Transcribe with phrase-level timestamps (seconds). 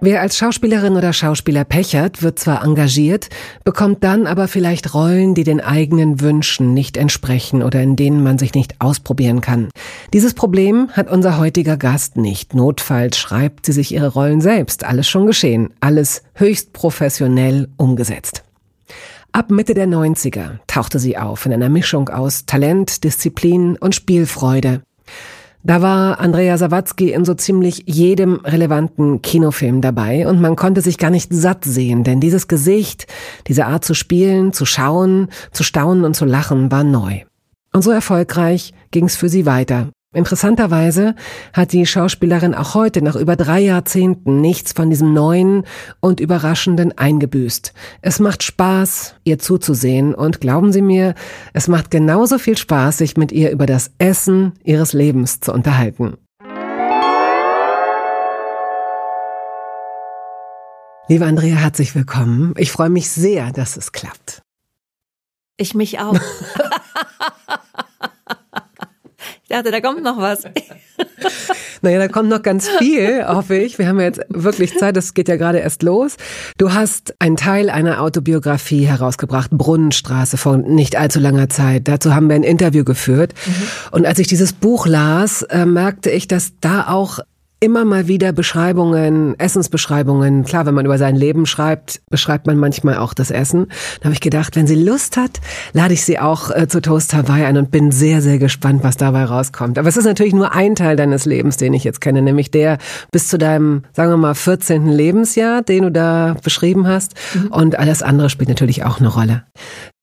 [0.00, 3.30] Wer als Schauspielerin oder Schauspieler pechert, wird zwar engagiert,
[3.64, 8.38] bekommt dann aber vielleicht Rollen, die den eigenen Wünschen nicht entsprechen oder in denen man
[8.38, 9.70] sich nicht ausprobieren kann.
[10.12, 12.54] Dieses Problem hat unser heutiger Gast nicht.
[12.54, 14.84] Notfalls schreibt sie sich ihre Rollen selbst.
[14.84, 15.72] Alles schon geschehen.
[15.80, 18.44] Alles höchst professionell umgesetzt.
[19.32, 24.82] Ab Mitte der 90er tauchte sie auf in einer Mischung aus Talent, Disziplin und Spielfreude.
[25.66, 30.96] Da war Andrea Sawatzki in so ziemlich jedem relevanten Kinofilm dabei und man konnte sich
[30.96, 33.08] gar nicht satt sehen, denn dieses Gesicht,
[33.48, 37.22] diese Art zu spielen, zu schauen, zu staunen und zu lachen war neu.
[37.72, 39.88] Und so erfolgreich ging es für sie weiter.
[40.16, 41.14] Interessanterweise
[41.52, 45.64] hat die Schauspielerin auch heute nach über drei Jahrzehnten nichts von diesem Neuen
[46.00, 47.74] und Überraschenden eingebüßt.
[48.00, 51.14] Es macht Spaß, ihr zuzusehen und glauben Sie mir,
[51.52, 56.14] es macht genauso viel Spaß, sich mit ihr über das Essen ihres Lebens zu unterhalten.
[61.08, 62.54] Liebe Andrea, herzlich willkommen.
[62.56, 64.40] Ich freue mich sehr, dass es klappt.
[65.58, 66.18] Ich mich auch.
[69.48, 70.42] Ich dachte, da kommt noch was.
[71.82, 73.78] Naja, da kommt noch ganz viel, hoffe ich.
[73.78, 76.16] Wir haben jetzt wirklich Zeit, das geht ja gerade erst los.
[76.56, 81.86] Du hast einen Teil einer Autobiografie herausgebracht, Brunnenstraße, vor nicht allzu langer Zeit.
[81.86, 83.34] Dazu haben wir ein Interview geführt.
[83.46, 83.52] Mhm.
[83.92, 87.20] Und als ich dieses Buch las, äh, merkte ich, dass da auch
[87.66, 90.44] immer mal wieder Beschreibungen, Essensbeschreibungen.
[90.44, 93.66] Klar, wenn man über sein Leben schreibt, beschreibt man manchmal auch das Essen.
[93.98, 95.40] Da habe ich gedacht, wenn sie Lust hat,
[95.72, 98.96] lade ich sie auch äh, zu Toast Hawaii ein und bin sehr, sehr gespannt, was
[98.96, 99.80] dabei rauskommt.
[99.80, 102.78] Aber es ist natürlich nur ein Teil deines Lebens, den ich jetzt kenne, nämlich der
[103.10, 104.86] bis zu deinem, sagen wir mal, 14.
[104.86, 107.14] Lebensjahr, den du da beschrieben hast.
[107.34, 107.48] Mhm.
[107.48, 109.42] Und alles andere spielt natürlich auch eine Rolle.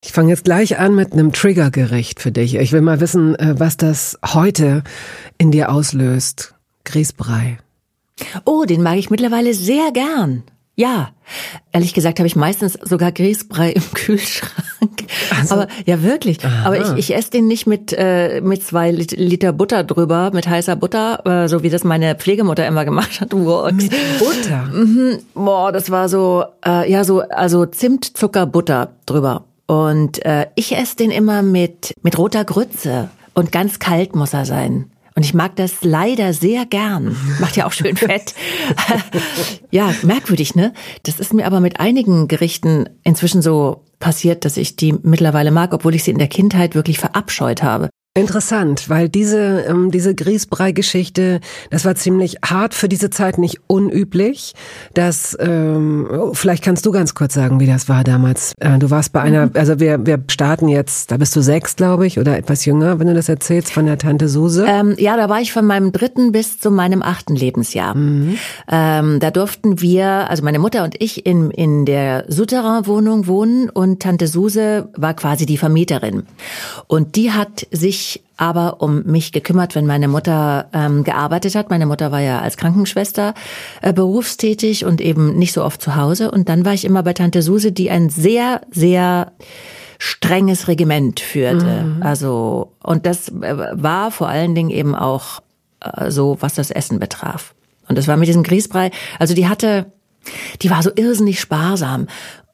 [0.03, 2.55] Ich fange jetzt gleich an mit einem Triggergericht für dich.
[2.55, 4.83] Ich will mal wissen, äh, was das heute
[5.37, 6.52] in dir auslöst.
[6.85, 7.57] Grießbrei.
[8.45, 10.43] Oh, den mag ich mittlerweile sehr gern.
[10.75, 11.09] Ja,
[11.71, 15.05] ehrlich gesagt habe ich meistens sogar Grießbrei im Kühlschrank.
[15.39, 16.43] Also, aber ja wirklich.
[16.43, 16.65] Aha.
[16.65, 20.75] Aber ich, ich esse den nicht mit äh, mit zwei Liter Butter drüber, mit heißer
[20.75, 23.33] Butter, äh, so wie das meine Pflegemutter immer gemacht hat.
[23.33, 23.71] Wow.
[23.71, 24.63] Mit Butter.
[24.73, 25.19] Mhm.
[25.35, 29.45] Boah, das war so äh, ja so also Zimt, Zucker, Butter drüber.
[29.67, 34.45] Und äh, ich esse den immer mit mit roter Grütze und ganz kalt muss er
[34.45, 34.89] sein.
[35.15, 37.15] Und ich mag das leider sehr gern.
[37.39, 38.33] Macht ja auch schön fett.
[39.71, 40.73] ja, merkwürdig, ne?
[41.03, 45.73] Das ist mir aber mit einigen Gerichten inzwischen so passiert, dass ich die mittlerweile mag,
[45.73, 47.89] obwohl ich sie in der Kindheit wirklich verabscheut habe.
[48.15, 51.39] Interessant, weil diese, ähm, diese Grießbrei-Geschichte,
[51.71, 54.53] das war ziemlich hart für diese Zeit, nicht unüblich.
[54.93, 58.53] Das, ähm, oh, vielleicht kannst du ganz kurz sagen, wie das war damals.
[58.59, 59.51] Äh, du warst bei einer, mhm.
[59.55, 63.07] also wir, wir starten jetzt, da bist du sechs, glaube ich, oder etwas jünger, wenn
[63.07, 64.63] du das erzählst, von der Tante Suse.
[64.67, 67.95] Ähm, ja, da war ich von meinem dritten bis zu meinem achten Lebensjahr.
[67.95, 68.37] Mhm.
[68.71, 74.03] Ähm, da durften wir, also meine Mutter und ich, in, in der Souterrain-Wohnung wohnen und
[74.03, 76.27] Tante Suse war quasi die Vermieterin.
[76.85, 81.69] Und die hat sich sich aber um mich gekümmert, wenn meine Mutter ähm, gearbeitet hat.
[81.69, 83.33] Meine Mutter war ja als Krankenschwester
[83.81, 86.31] äh, berufstätig und eben nicht so oft zu Hause.
[86.31, 89.31] Und dann war ich immer bei Tante Suse, die ein sehr, sehr
[89.97, 91.83] strenges Regiment führte.
[91.83, 92.03] Mhm.
[92.03, 95.41] Also, und das äh, war vor allen Dingen eben auch
[95.79, 97.53] äh, so, was das Essen betraf.
[97.87, 99.91] Und das war mit diesem Grießbrei, also die hatte,
[100.61, 102.07] die war so irrsinnig sparsam.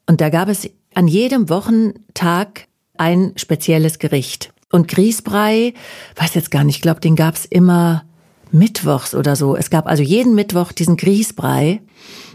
[0.06, 2.66] Und da gab es an jedem Wochentag
[2.98, 4.52] ein spezielles Gericht.
[4.72, 5.74] Und Grießbrei,
[6.16, 8.04] weiß jetzt gar nicht, ich glaube, den gab's immer
[8.52, 9.56] mittwochs oder so.
[9.56, 11.80] Es gab also jeden Mittwoch diesen Grießbrei.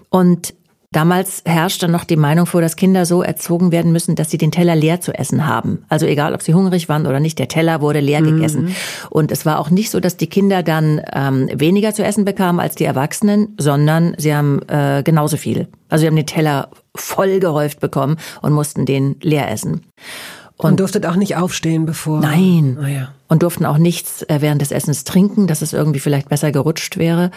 [0.09, 0.53] Und
[0.91, 4.51] damals herrschte noch die Meinung vor, dass Kinder so erzogen werden müssen, dass sie den
[4.51, 5.83] Teller leer zu essen haben.
[5.89, 8.35] Also egal, ob sie hungrig waren oder nicht, der Teller wurde leer mhm.
[8.35, 8.75] gegessen.
[9.09, 12.59] Und es war auch nicht so, dass die Kinder dann ähm, weniger zu essen bekamen
[12.59, 15.67] als die Erwachsenen, sondern sie haben äh, genauso viel.
[15.89, 19.81] Also sie haben den Teller voll gehäuft bekommen und mussten den leer essen.
[20.57, 22.21] Und, und durftet auch nicht aufstehen, bevor.
[22.21, 22.77] Nein.
[22.81, 23.09] Oh ja.
[23.27, 26.97] Und durften auch nichts äh, während des Essens trinken, dass es irgendwie vielleicht besser gerutscht
[26.97, 27.31] wäre.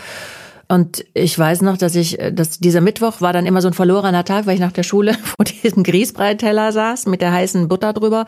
[0.71, 3.75] Und ich weiß noch, dass ich, äh, dass dieser Mittwoch war dann immer so ein
[3.75, 7.95] verlorener Tag, weil ich nach der Schule vor diesem Grießbreiteller saß mit der heißen Butter
[7.95, 8.27] drüber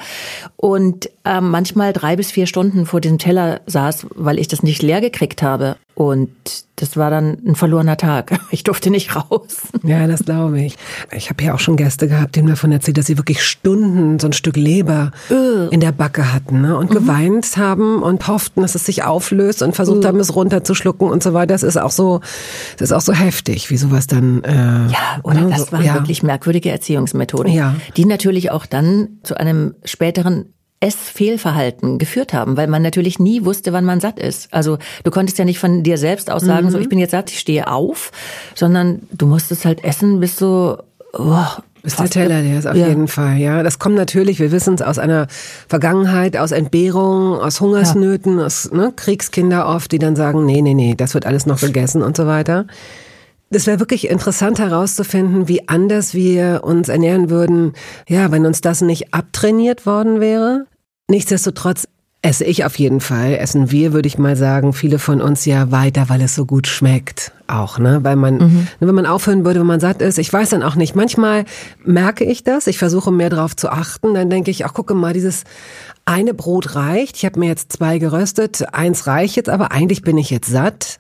[0.56, 4.82] und ähm, manchmal drei bis vier Stunden vor diesem Teller saß, weil ich das nicht
[4.82, 5.76] leer gekriegt habe.
[6.00, 6.30] Und
[6.76, 8.40] das war dann ein verlorener Tag.
[8.52, 9.68] Ich durfte nicht raus.
[9.82, 10.76] Ja, das glaube ich.
[11.12, 14.18] Ich habe ja auch schon Gäste gehabt, die mir davon erzählt, dass sie wirklich Stunden
[14.18, 15.68] so ein Stück Leber uh.
[15.70, 16.76] in der Backe hatten ne?
[16.76, 16.94] und mhm.
[16.94, 20.08] geweint haben und hofften, dass es sich auflöst und versucht uh.
[20.08, 21.52] haben, es runterzuschlucken und so weiter.
[21.52, 22.20] Das ist auch so,
[22.78, 24.42] das ist auch so heftig, wie sowas dann.
[24.42, 24.54] Äh,
[24.90, 25.50] ja, oder ne?
[25.50, 25.94] das waren ja.
[25.94, 27.76] wirklich merkwürdige Erziehungsmethoden, ja.
[27.98, 30.46] die natürlich auch dann zu einem späteren
[30.80, 34.52] Essfehlverhalten geführt haben, weil man natürlich nie wusste, wann man satt ist.
[34.52, 36.70] Also du konntest ja nicht von dir selbst aus sagen, mhm.
[36.70, 38.12] so ich bin jetzt satt, ich stehe auf,
[38.54, 40.78] sondern du musstest halt essen, bis so
[41.12, 41.44] oh,
[41.82, 42.88] bis der Teller der ist auf ja.
[42.88, 43.62] jeden Fall, ja.
[43.62, 45.26] Das kommt natürlich, wir wissen es aus einer
[45.68, 48.46] Vergangenheit, aus Entbehrungen, aus Hungersnöten, ja.
[48.46, 52.02] aus ne, Kriegskinder oft, die dann sagen, nee, nee, nee, das wird alles noch gegessen
[52.02, 52.66] und so weiter.
[53.50, 57.72] Das wäre wirklich interessant herauszufinden, wie anders wir uns ernähren würden,
[58.08, 60.66] ja, wenn uns das nicht abtrainiert worden wäre.
[61.10, 61.88] Nichtsdestotrotz
[62.22, 65.70] esse ich auf jeden Fall, essen wir, würde ich mal sagen, viele von uns ja
[65.70, 67.32] weiter, weil es so gut schmeckt.
[67.46, 68.00] Auch, ne?
[68.02, 68.68] Weil man, mhm.
[68.78, 70.94] wenn man aufhören würde, wenn man satt ist, ich weiß dann auch nicht.
[70.94, 71.46] Manchmal
[71.84, 75.14] merke ich das, ich versuche mehr drauf zu achten, dann denke ich, ach gucke mal,
[75.14, 75.44] dieses
[76.04, 77.16] eine Brot reicht.
[77.16, 80.99] Ich habe mir jetzt zwei geröstet, eins reicht jetzt, aber eigentlich bin ich jetzt satt.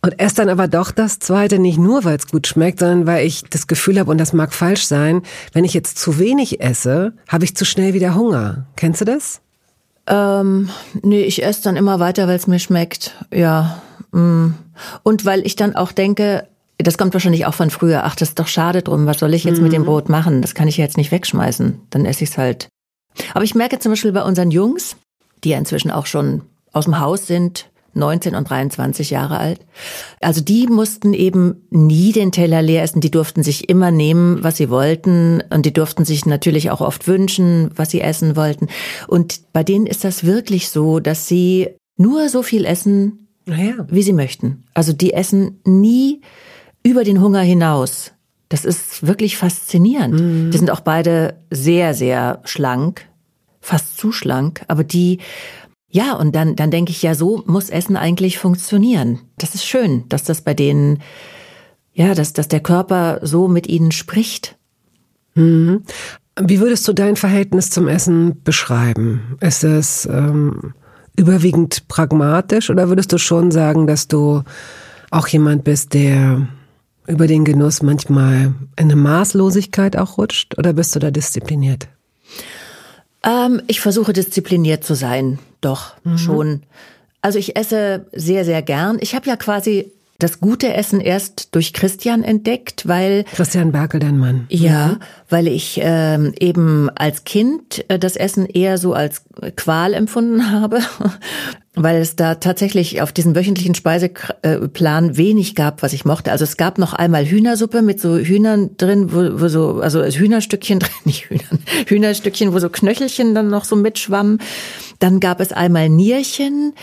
[0.00, 3.26] Und esse dann aber doch das zweite, nicht nur, weil es gut schmeckt, sondern weil
[3.26, 5.22] ich das Gefühl habe, und das mag falsch sein,
[5.52, 8.66] wenn ich jetzt zu wenig esse, habe ich zu schnell wieder Hunger.
[8.76, 9.40] Kennst du das?
[10.06, 10.70] Ähm,
[11.02, 13.16] nee, ich esse dann immer weiter, weil es mir schmeckt.
[13.32, 13.82] Ja.
[14.12, 14.50] Mm.
[15.02, 16.46] Und weil ich dann auch denke,
[16.78, 19.42] das kommt wahrscheinlich auch von früher, ach, das ist doch schade drum, was soll ich
[19.42, 19.64] jetzt mhm.
[19.64, 19.86] mit dem mhm.
[19.86, 20.42] Brot machen?
[20.42, 21.80] Das kann ich jetzt nicht wegschmeißen.
[21.90, 22.68] Dann esse ich es halt.
[23.34, 24.96] Aber ich merke zum Beispiel bei unseren Jungs,
[25.42, 26.42] die ja inzwischen auch schon
[26.72, 29.60] aus dem Haus sind, 19 und 23 Jahre alt.
[30.20, 34.56] Also die mussten eben nie den Teller leer essen, die durften sich immer nehmen, was
[34.56, 38.68] sie wollten und die durften sich natürlich auch oft wünschen, was sie essen wollten.
[39.06, 43.86] Und bei denen ist das wirklich so, dass sie nur so viel essen, ja.
[43.88, 44.64] wie sie möchten.
[44.74, 46.20] Also die essen nie
[46.82, 48.12] über den Hunger hinaus.
[48.48, 50.20] Das ist wirklich faszinierend.
[50.20, 50.50] Mhm.
[50.50, 53.06] Die sind auch beide sehr, sehr schlank,
[53.60, 55.18] fast zu schlank, aber die
[55.90, 59.20] ja, und dann, dann denke ich ja, so muss Essen eigentlich funktionieren.
[59.38, 61.02] Das ist schön, dass das bei denen,
[61.94, 64.56] ja, dass, dass der Körper so mit ihnen spricht.
[65.34, 65.82] Mhm.
[66.40, 69.38] Wie würdest du dein Verhältnis zum Essen beschreiben?
[69.40, 70.74] Ist es ähm,
[71.16, 74.42] überwiegend pragmatisch oder würdest du schon sagen, dass du
[75.10, 76.46] auch jemand bist, der
[77.06, 81.88] über den Genuss manchmal in eine Maßlosigkeit auch rutscht oder bist du da diszipliniert?
[83.24, 86.18] Ähm, ich versuche diszipliniert zu sein, doch mhm.
[86.18, 86.62] schon.
[87.20, 88.98] Also ich esse sehr, sehr gern.
[89.00, 94.18] Ich habe ja quasi das gute Essen erst durch Christian entdeckt, weil Christian Berkel, dein
[94.18, 94.46] Mann.
[94.48, 94.98] Ja, mhm.
[95.28, 99.22] weil ich ähm, eben als Kind äh, das Essen eher so als
[99.54, 100.80] Qual empfunden habe,
[101.82, 106.32] weil es da tatsächlich auf diesem wöchentlichen Speiseplan wenig gab, was ich mochte.
[106.32, 110.78] Also es gab noch einmal Hühnersuppe mit so Hühnern drin, wo, wo so also Hühnerstückchen
[110.80, 114.40] drin, nicht Hühnern, Hühnerstückchen, wo so Knöchelchen dann noch so mitschwammen.
[114.98, 116.74] Dann gab es einmal Nierchen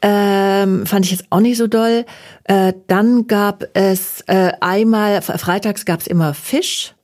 [0.00, 2.04] ähm, fand ich jetzt auch nicht so doll.
[2.44, 6.94] Äh, dann gab es äh, einmal, freitags gab es immer Fisch,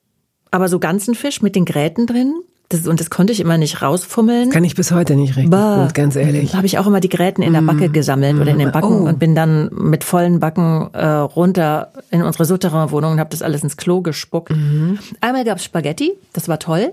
[0.50, 2.34] aber so ganzen Fisch mit den Gräten drin.
[2.70, 4.50] Das, und das konnte ich immer nicht rausfummeln.
[4.50, 6.54] Kann ich bis heute nicht richtig bah, gut, ganz ehrlich.
[6.54, 7.66] Habe ich auch immer die Gräten in der mm.
[7.66, 8.40] Backe gesammelt mm.
[8.40, 9.08] oder in den Backen oh.
[9.08, 13.62] und bin dann mit vollen Backen äh, runter in unsere Souterrain-Wohnung und habe das alles
[13.62, 14.50] ins Klo gespuckt.
[14.50, 14.94] Mm.
[15.20, 16.92] Einmal gab es Spaghetti, das war toll.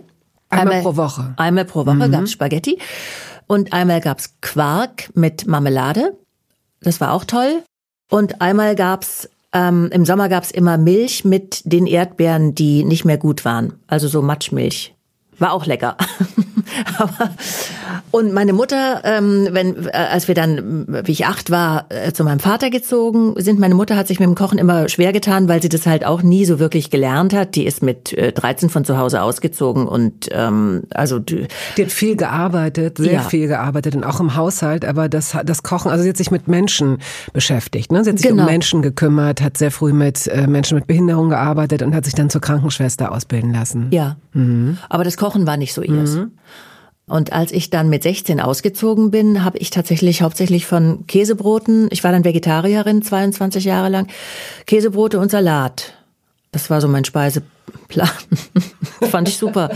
[0.49, 1.33] Einmal, einmal pro Woche.
[1.37, 2.11] Einmal pro Woche mhm.
[2.11, 2.77] gab es Spaghetti.
[3.47, 6.13] Und einmal gab's Quark mit Marmelade.
[6.81, 7.63] Das war auch toll.
[8.09, 13.17] Und einmal gab's ähm, im Sommer gab's immer Milch mit den Erdbeeren, die nicht mehr
[13.17, 13.73] gut waren.
[13.87, 14.93] Also so Matschmilch.
[15.41, 15.97] War auch lecker.
[16.99, 17.31] Aber,
[18.11, 22.23] und meine Mutter, ähm, wenn, äh, als wir dann, wie ich acht war, äh, zu
[22.23, 25.61] meinem Vater gezogen sind, meine Mutter hat sich mit dem Kochen immer schwer getan, weil
[25.61, 27.55] sie das halt auch nie so wirklich gelernt hat.
[27.55, 31.91] Die ist mit äh, 13 von zu Hause ausgezogen und ähm, also die, die hat
[31.91, 33.21] viel gearbeitet, sehr ja.
[33.21, 36.47] viel gearbeitet und auch im Haushalt, aber das, das Kochen, also sie hat sich mit
[36.47, 36.99] Menschen
[37.33, 37.91] beschäftigt.
[37.91, 38.03] Ne?
[38.03, 38.43] Sie hat sich genau.
[38.43, 42.15] um Menschen gekümmert, hat sehr früh mit äh, Menschen mit Behinderung gearbeitet und hat sich
[42.15, 43.87] dann zur Krankenschwester ausbilden lassen.
[43.91, 44.77] Ja, mhm.
[44.89, 46.15] aber das Kochen war nicht so ihrs.
[46.15, 46.31] Mhm.
[47.11, 52.05] Und als ich dann mit 16 ausgezogen bin, habe ich tatsächlich hauptsächlich von Käsebroten, ich
[52.05, 54.07] war dann Vegetarierin 22 Jahre lang,
[54.65, 55.93] Käsebrote und Salat.
[56.53, 58.09] Das war so mein Speiseplan.
[59.11, 59.71] Fand ich super.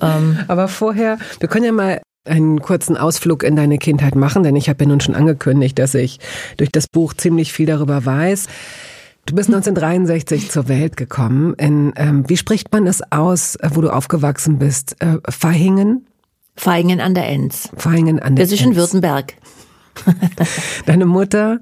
[0.00, 4.56] ähm, Aber vorher, wir können ja mal einen kurzen Ausflug in deine Kindheit machen, denn
[4.56, 6.20] ich habe ja nun schon angekündigt, dass ich
[6.56, 8.46] durch das Buch ziemlich viel darüber weiß.
[9.26, 11.52] Du bist 1963 zur Welt gekommen.
[11.58, 14.96] In, ähm, wie spricht man es aus, äh, wo du aufgewachsen bist?
[15.00, 16.06] Äh, Feihingen?
[16.56, 17.68] Feihingen an der Enz.
[17.76, 19.34] Feihingen an der Das ist in Württemberg.
[20.86, 21.60] Deine Mutter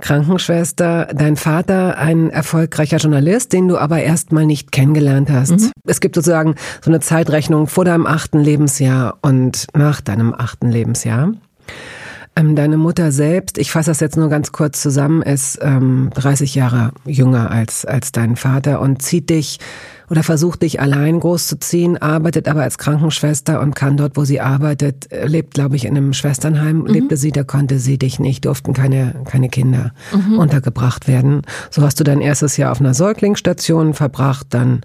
[0.00, 5.50] Krankenschwester, dein Vater ein erfolgreicher Journalist, den du aber erstmal nicht kennengelernt hast.
[5.50, 5.72] Mhm.
[5.84, 11.32] Es gibt sozusagen so eine Zeitrechnung vor deinem achten Lebensjahr und nach deinem achten Lebensjahr.
[12.36, 16.54] Ähm, deine Mutter selbst, ich fasse das jetzt nur ganz kurz zusammen, ist ähm, 30
[16.54, 19.58] Jahre jünger als, als dein Vater und zieht dich
[20.10, 25.10] oder versucht dich allein großzuziehen, arbeitet aber als Krankenschwester und kann dort, wo sie arbeitet,
[25.12, 26.86] äh, lebt, glaube ich, in einem Schwesternheim, mhm.
[26.86, 30.38] lebte sie, da konnte sie dich nicht, durften keine, keine Kinder mhm.
[30.38, 31.42] untergebracht werden.
[31.70, 34.80] So hast du dein erstes Jahr auf einer Säuglingsstation verbracht, dann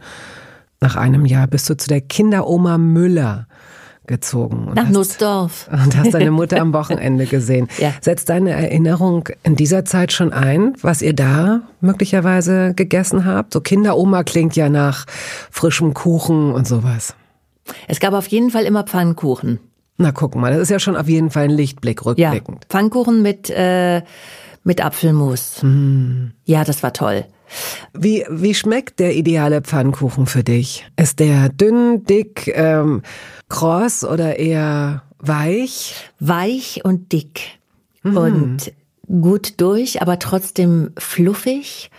[0.82, 3.48] nach einem Jahr bist du zu der Kinderoma Müller
[4.08, 4.72] gezogen.
[4.76, 5.70] Nach Nussdorf.
[5.72, 7.68] Und hast deine Mutter am Wochenende gesehen.
[7.78, 7.94] ja.
[8.02, 13.54] Setzt deine Erinnerung in dieser Zeit schon ein, was ihr da möglicherweise gegessen habt?
[13.54, 15.06] So Kinderoma klingt ja nach
[15.52, 17.16] frischem Kuchen und sowas.
[17.88, 19.60] Es gab auf jeden Fall immer Pfannkuchen.
[19.98, 22.64] Na guck mal, das ist ja schon auf jeden Fall ein Lichtblick rückblickend.
[22.64, 24.02] Ja, Pfannkuchen mit, äh,
[24.64, 25.62] mit Apfelmus.
[25.62, 26.32] Mm.
[26.46, 27.26] Ja, das war toll.
[27.94, 30.86] Wie, wie schmeckt der ideale Pfannkuchen für dich?
[30.96, 33.02] Ist der dünn, dick, ähm,
[33.50, 35.96] kross oder eher weich?
[36.20, 37.60] Weich und dick.
[38.04, 38.18] Mhm.
[38.18, 38.74] Und
[39.08, 41.92] gut durch, aber trotzdem fluffig.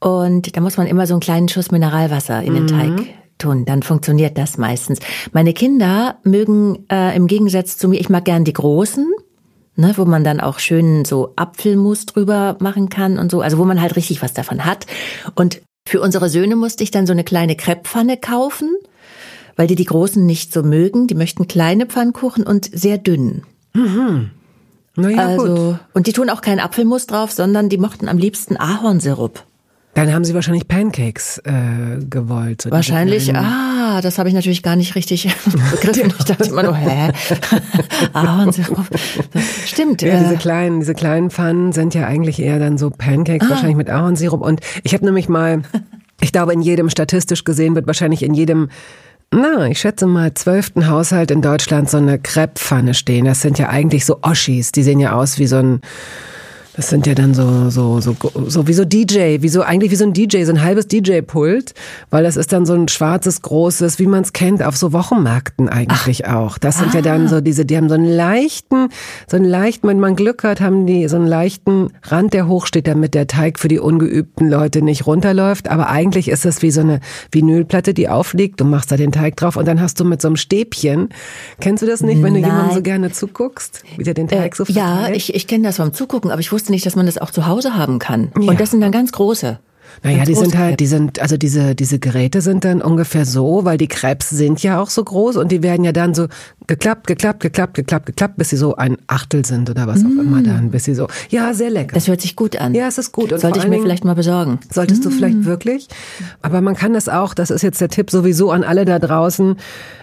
[0.00, 2.68] Und da muss man immer so einen kleinen Schuss Mineralwasser in den mhm.
[2.68, 3.06] Teig
[3.38, 3.64] tun.
[3.64, 5.00] Dann funktioniert das meistens.
[5.32, 9.12] Meine Kinder mögen äh, im Gegensatz zu mir, ich mag gern die großen
[9.76, 13.64] ne, wo man dann auch schön so Apfelmus drüber machen kann und so, also wo
[13.64, 14.86] man halt richtig was davon hat.
[15.34, 18.74] Und für unsere Söhne musste ich dann so eine kleine Krepppfanne kaufen,
[19.54, 21.06] weil die die großen nicht so mögen.
[21.06, 23.42] Die möchten kleine Pfannkuchen und sehr dünn.
[23.72, 24.30] Mhm.
[24.96, 25.78] Naja, also, gut.
[25.92, 29.44] Und die tun auch keinen Apfelmus drauf, sondern die mochten am liebsten Ahornsirup.
[29.96, 32.62] Dann haben Sie wahrscheinlich Pancakes äh, gewollt.
[32.62, 35.26] So wahrscheinlich, ah, das habe ich natürlich gar nicht richtig
[35.70, 36.12] begriffen.
[36.18, 37.12] Ich dachte immer nur, hä?
[38.12, 38.86] Ahornsirup.
[39.64, 40.02] Stimmt.
[40.02, 40.18] Ja, äh.
[40.24, 43.52] diese kleinen, diese kleinen Pfannen sind ja eigentlich eher dann so Pancakes, ah.
[43.52, 44.42] wahrscheinlich mit Ahornsirup.
[44.42, 45.62] Und ich habe nämlich mal,
[46.20, 48.68] ich glaube, in jedem statistisch gesehen wird wahrscheinlich in jedem
[49.32, 53.24] na, ich schätze mal, zwölften Haushalt in Deutschland so eine Krepppfanne stehen.
[53.24, 54.70] Das sind ja eigentlich so Oschis.
[54.72, 55.80] Die sehen ja aus wie so ein,
[56.76, 58.14] das sind ja dann so, so, so,
[58.46, 61.72] so wie so DJ, wie so, eigentlich wie so ein DJ, so ein halbes DJ-Pult,
[62.10, 65.70] weil das ist dann so ein schwarzes, großes, wie man es kennt, auf so Wochenmärkten
[65.70, 66.34] eigentlich Ach.
[66.34, 66.58] auch.
[66.58, 66.96] Das sind ah.
[66.96, 67.28] ja dann ah.
[67.28, 68.88] so diese, die haben so einen leichten,
[69.26, 72.86] so einen leichten, wenn man Glück hat, haben die so einen leichten Rand, der hochsteht,
[72.86, 75.68] damit der Teig für die ungeübten Leute nicht runterläuft.
[75.68, 77.00] Aber eigentlich ist es wie so eine
[77.32, 78.60] Vinylplatte, die aufliegt.
[78.60, 81.08] Du machst da den Teig drauf und dann hast du mit so einem Stäbchen,
[81.58, 82.42] kennst du das nicht, wenn Nein.
[82.42, 85.08] du jemandem so gerne zuguckst, wie der den Teig äh, so verteilt?
[85.08, 87.18] Ja, ich, ich kenne das vom Zugucken, aber ich wusste wusste nicht, dass man das
[87.18, 88.32] auch zu Hause haben kann.
[88.40, 88.50] Ja.
[88.50, 89.58] Und das sind dann ganz große.
[90.02, 93.78] Naja, die sind halt, die sind, also diese, diese Geräte sind dann ungefähr so, weil
[93.78, 96.26] die Krebs sind ja auch so groß und die werden ja dann so
[96.66, 100.06] geklappt, geklappt, geklappt, geklappt, geklappt, bis sie so ein Achtel sind oder was mm.
[100.06, 101.94] auch immer dann, bis sie so, ja, sehr lecker.
[101.94, 102.74] Das hört sich gut an.
[102.74, 103.32] Ja, es ist gut.
[103.32, 104.58] Und Sollte ich mir vielleicht mal besorgen.
[104.70, 105.04] Solltest mm.
[105.04, 105.88] du vielleicht wirklich.
[106.42, 109.56] Aber man kann das auch, das ist jetzt der Tipp sowieso an alle da draußen,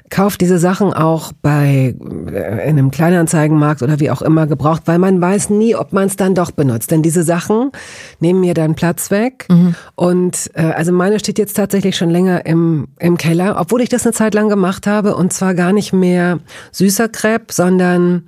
[0.10, 1.96] kauft diese Sachen auch bei
[2.28, 6.08] äh, in einem Kleinanzeigenmarkt oder wie auch immer gebraucht, weil man weiß nie, ob man
[6.08, 6.92] es dann doch benutzt.
[6.92, 7.72] Denn diese Sachen
[8.20, 9.46] nehmen mir dann Platz weg.
[9.50, 9.76] Mhm.
[9.96, 14.06] Und äh, also meine steht jetzt tatsächlich schon länger im, im Keller, obwohl ich das
[14.06, 16.40] eine Zeit lang gemacht habe und zwar gar nicht mehr
[16.72, 18.28] süßer Crepe, sondern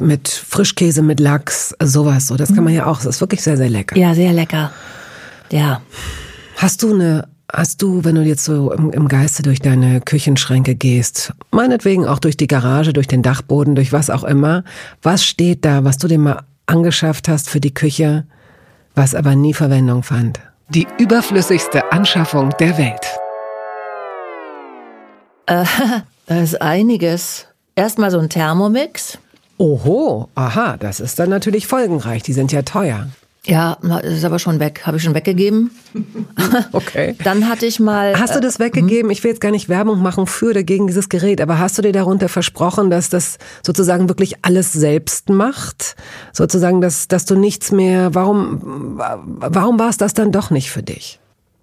[0.00, 2.26] mit Frischkäse, mit Lachs, sowas.
[2.26, 2.96] So, das kann man ja auch.
[2.96, 3.96] Das ist wirklich sehr, sehr lecker.
[3.96, 4.72] Ja, sehr lecker.
[5.50, 5.82] Ja.
[6.56, 10.74] Hast du eine Hast du, wenn du jetzt so im, im, Geiste durch deine Küchenschränke
[10.74, 14.64] gehst, meinetwegen auch durch die Garage, durch den Dachboden, durch was auch immer,
[15.02, 18.26] was steht da, was du dir mal angeschafft hast für die Küche,
[18.96, 20.40] was aber nie Verwendung fand?
[20.68, 23.06] Die überflüssigste Anschaffung der Welt.
[25.46, 25.64] Äh,
[26.26, 27.46] da ist einiges.
[27.76, 29.18] Erstmal so ein Thermomix.
[29.58, 32.24] Oho, aha, das ist dann natürlich folgenreich.
[32.24, 33.06] Die sind ja teuer.
[33.46, 34.82] Ja, ist aber schon weg.
[34.84, 35.70] Habe ich schon weggegeben.
[36.72, 37.16] Okay.
[37.24, 38.18] Dann hatte ich mal.
[38.18, 39.10] Hast du das äh, weggegeben?
[39.10, 41.82] Ich will jetzt gar nicht Werbung machen für oder gegen dieses Gerät, aber hast du
[41.82, 45.96] dir darunter versprochen, dass das sozusagen wirklich alles selbst macht?
[46.32, 48.14] Sozusagen, dass, dass du nichts mehr.
[48.14, 51.20] Warum, warum war es das dann doch nicht für dich?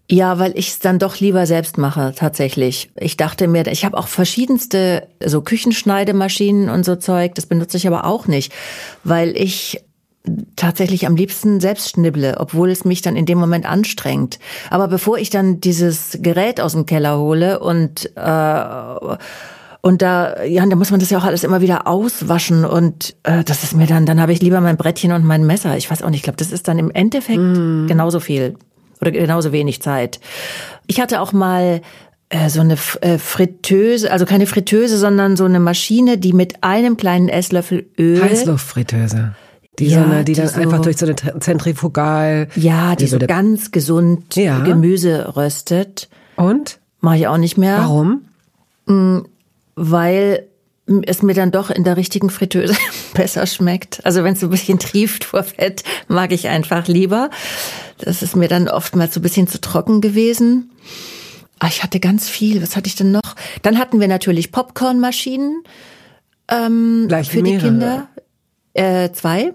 [0.10, 2.92] Ja, weil ich es dann doch lieber selbst mache, tatsächlich.
[2.98, 7.88] Ich dachte mir, ich habe auch verschiedenste so Küchenschneidemaschinen und so Zeug, das benutze ich
[7.88, 8.52] aber auch nicht,
[9.06, 9.82] weil ich
[10.56, 14.40] tatsächlich am liebsten selbst schnibble, obwohl es mich dann in dem Moment anstrengt.
[14.70, 19.18] Aber bevor ich dann dieses Gerät aus dem Keller hole und äh,
[19.84, 23.44] und da, ja, da muss man das ja auch alles immer wieder auswaschen und äh,
[23.44, 25.76] das ist mir dann, dann habe ich lieber mein Brettchen und mein Messer.
[25.76, 27.88] Ich weiß auch nicht, ich glaube, das ist dann im Endeffekt mm.
[27.88, 28.56] genauso viel
[29.02, 30.20] oder genauso wenig Zeit.
[30.86, 31.82] Ich hatte auch mal
[32.30, 36.96] äh, so eine äh, Fritteuse, also keine Fritteuse, sondern so eine Maschine, die mit einem
[36.96, 38.24] kleinen Esslöffel Öl.
[38.24, 39.34] Heißluftfritteuse.
[39.82, 42.48] Die, Ja, so eine, die, die dann so- einfach durch so eine Zentrifugal.
[42.56, 44.60] Ja, die so ganz gesund Ja.
[44.60, 46.08] Gemüse röstet.
[46.36, 46.80] Und?
[47.00, 47.78] Mache ich auch nicht mehr.
[47.80, 48.22] Warum?
[49.76, 50.48] weil
[51.08, 52.76] es mir dann doch in der richtigen Fritteuse
[53.14, 54.06] besser schmeckt.
[54.06, 57.30] Also wenn es so ein bisschen trieft vor Fett, mag ich einfach lieber.
[58.00, 60.72] Das ist mir dann oftmals so ein bisschen zu trocken gewesen.
[61.60, 62.62] Ah, ich hatte ganz viel.
[62.62, 63.22] Was hatte ich denn noch?
[63.62, 65.64] Dann hatten wir natürlich Popcornmaschinen
[67.08, 67.68] Gleich für die mehrere.
[67.70, 68.08] Kinder.
[68.74, 69.54] Äh, zwei.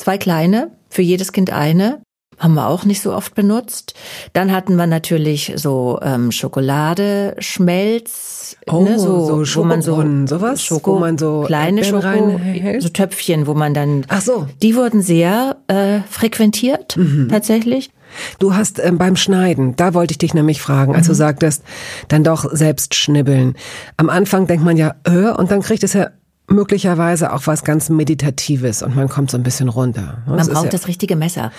[0.00, 0.70] Zwei kleine.
[0.88, 2.00] Für jedes Kind eine.
[2.38, 3.92] Haben wir auch nicht so oft benutzt.
[4.32, 10.02] Dann hatten wir natürlich so ähm, Schokolade, Schmelz, Oh, ne, so, so wo man so
[10.26, 12.82] sowas, Schoko, wo man so kleine Schoko, reinhält?
[12.82, 14.06] so Töpfchen, wo man dann.
[14.08, 14.46] Ach so.
[14.62, 17.28] Die wurden sehr äh, frequentiert Mhm.
[17.28, 17.90] tatsächlich.
[18.38, 20.96] Du hast ähm, beim Schneiden, da wollte ich dich nämlich fragen, Mhm.
[20.96, 21.62] als du sagtest,
[22.08, 23.54] dann doch selbst schnibbeln.
[23.98, 26.08] Am Anfang denkt man ja, äh, und dann kriegt es ja
[26.50, 30.18] möglicherweise auch was ganz Meditatives und man kommt so ein bisschen runter.
[30.26, 31.52] Das Man ist braucht ja, das richtige Messer.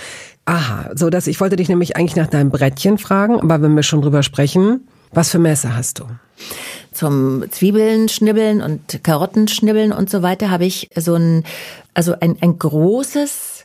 [0.45, 3.83] Aha, so dass ich wollte dich nämlich eigentlich nach deinem Brettchen fragen, aber wenn wir
[3.83, 6.05] schon drüber sprechen, was für Messer hast du?
[6.91, 11.43] zum Zwiebeln schnibbeln und Karotten schnibbeln und so weiter habe ich so ein,
[11.93, 13.60] also ein, ein großes,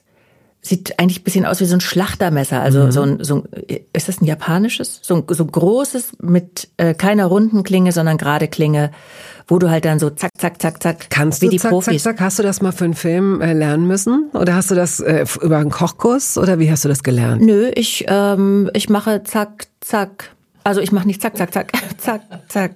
[0.68, 2.60] sieht eigentlich ein bisschen aus wie so ein Schlachtermesser.
[2.60, 3.44] Also so ein, so ein,
[3.92, 5.00] ist das ein japanisches?
[5.02, 8.90] So ein, so ein großes mit äh, keiner runden Klinge, sondern gerade Klinge,
[9.48, 12.02] wo du halt dann so zack, zack, zack, zack, Kannst wie du die zack, Profis.
[12.02, 14.30] zack, zack, hast du das mal für einen Film äh, lernen müssen?
[14.34, 17.42] Oder hast du das äh, über einen Kochkurs oder wie hast du das gelernt?
[17.42, 20.35] Nö, ich, ähm, ich mache zack, zack.
[20.66, 22.72] Also ich mache nicht zack, zack, zack, zack, zack.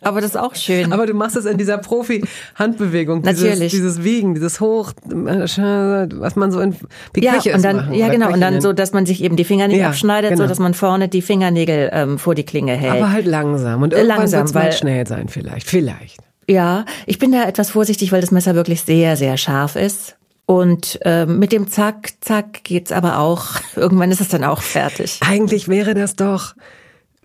[0.00, 0.92] Aber das ist auch schön.
[0.92, 3.70] Aber du machst es in dieser Profi-Handbewegung, dieses, Natürlich.
[3.70, 6.74] dieses Wiegen, dieses Hoch, was man so in
[7.14, 9.22] wie ja, Köche und es dann, machen, ja genau, und dann so, dass man sich
[9.22, 10.42] eben die Finger nicht Ja, abschneidet, genau.
[10.42, 12.94] so dass man vorne die Fingernägel ähm, vor die Klinge hält.
[12.94, 16.18] Aber halt langsam und irgendwann Langsam, wird's mal weil- schnell sein vielleicht, vielleicht.
[16.48, 20.16] Ja, ich bin da etwas vorsichtig, weil das Messer wirklich sehr, sehr scharf ist.
[20.46, 23.44] Und ähm, mit dem Zack, Zack geht's aber auch.
[23.76, 25.20] Irgendwann ist es dann auch fertig.
[25.20, 26.54] Eigentlich wäre das doch,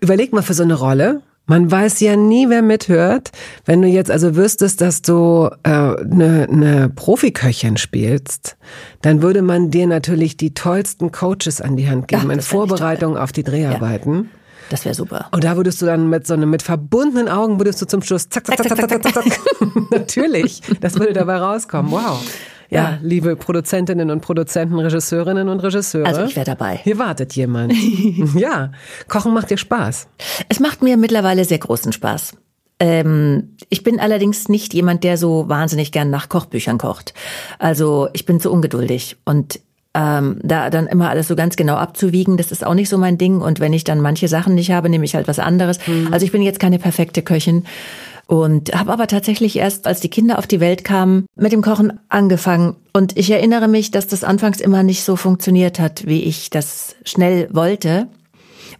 [0.04, 1.22] überleg mal für so eine Rolle.
[1.46, 3.30] Man weiß ja nie, wer mithört.
[3.66, 8.56] Wenn du jetzt also wüsstest, dass du eine äh, ne, ne Profiköchin spielst,
[9.02, 13.18] dann würde man dir natürlich die tollsten Coaches an die Hand geben Ja, in Vorbereitung
[13.18, 14.30] auf die Dreharbeiten.
[14.70, 15.28] Das wäre super.
[15.32, 18.30] Und da würdest du dann mit so einem, mit verbundenen Augen würdest du zum Schluss
[18.30, 19.40] zack, zack, zack, zack, zack, zack, zack.
[19.90, 20.62] Natürlich.
[20.80, 21.92] Das würde dabei rauskommen.
[21.92, 22.20] Wow.
[22.74, 22.98] Ja, Ja.
[23.02, 26.06] liebe Produzentinnen und Produzenten, Regisseurinnen und Regisseure.
[26.06, 26.80] Also ich wäre dabei.
[26.82, 27.72] Hier wartet jemand.
[28.34, 28.72] ja.
[29.08, 30.08] Kochen macht dir Spaß.
[30.48, 32.36] Es macht mir mittlerweile sehr großen Spaß.
[32.80, 37.14] Ähm, ich bin allerdings nicht jemand, der so wahnsinnig gern nach Kochbüchern kocht.
[37.58, 39.60] Also ich bin zu ungeduldig und
[39.96, 43.16] ähm, da dann immer alles so ganz genau abzuwiegen, das ist auch nicht so mein
[43.16, 43.40] Ding.
[43.40, 45.78] Und wenn ich dann manche Sachen nicht habe, nehme ich halt was anderes.
[46.10, 47.64] Also ich bin jetzt keine perfekte Köchin
[48.26, 52.00] und habe aber tatsächlich erst, als die Kinder auf die Welt kamen, mit dem Kochen
[52.08, 52.76] angefangen.
[52.92, 56.96] Und ich erinnere mich, dass das anfangs immer nicht so funktioniert hat, wie ich das
[57.04, 58.08] schnell wollte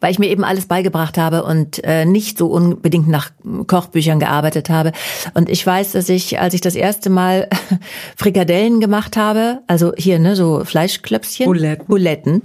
[0.00, 3.30] weil ich mir eben alles beigebracht habe und äh, nicht so unbedingt nach
[3.66, 4.92] Kochbüchern gearbeitet habe.
[5.32, 7.48] Und ich weiß, dass ich, als ich das erste Mal
[8.16, 11.86] Frikadellen gemacht habe, also hier ne so Fleischklöpschen, Buletten.
[11.86, 12.42] Buletten,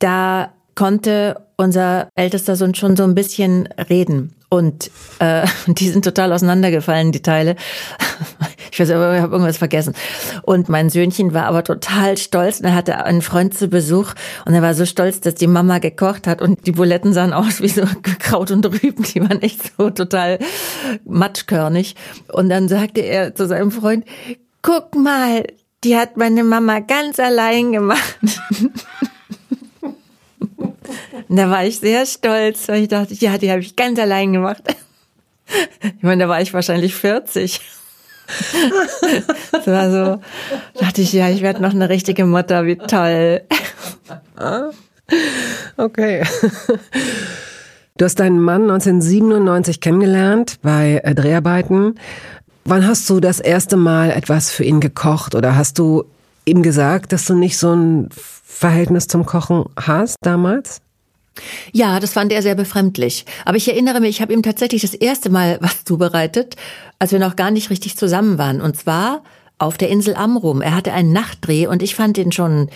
[0.00, 4.35] da konnte unser ältester Sohn schon so ein bisschen reden.
[4.48, 7.56] Und äh, die sind total auseinandergefallen, die Teile.
[8.72, 9.94] Ich weiß aber, ich habe irgendwas vergessen.
[10.42, 12.58] Und mein Söhnchen war aber total stolz.
[12.58, 14.12] Und er hatte einen Freund zu Besuch
[14.44, 16.42] und er war so stolz, dass die Mama gekocht hat.
[16.42, 17.84] Und die Buletten sahen aus wie so
[18.18, 19.02] Kraut und Rüben.
[19.04, 20.40] Die waren echt so total
[21.06, 21.94] matschkörnig.
[22.30, 24.04] Und dann sagte er zu seinem Freund,
[24.60, 25.46] guck mal,
[25.82, 28.18] die hat meine Mama ganz allein gemacht.
[31.28, 34.32] Und da war ich sehr stolz, weil ich dachte, ja, die habe ich ganz allein
[34.32, 34.62] gemacht.
[35.82, 37.60] Ich meine, da war ich wahrscheinlich 40.
[39.52, 40.20] Das war so,
[40.80, 43.42] dachte ich, ja, ich werde noch eine richtige Mutter, wie toll.
[45.76, 46.24] Okay.
[47.96, 51.94] Du hast deinen Mann 1997 kennengelernt bei äh, Dreharbeiten.
[52.64, 56.04] Wann hast du das erste Mal etwas für ihn gekocht oder hast du
[56.44, 60.82] ihm gesagt, dass du nicht so ein Verhältnis zum Kochen hast damals?
[61.72, 63.24] Ja, das fand er sehr befremdlich.
[63.44, 66.56] Aber ich erinnere mich, ich habe ihm tatsächlich das erste Mal was zubereitet,
[66.98, 68.60] als wir noch gar nicht richtig zusammen waren.
[68.60, 69.22] Und zwar
[69.58, 70.60] auf der Insel Amrum.
[70.60, 72.68] Er hatte einen Nachtdreh und ich fand ihn schon,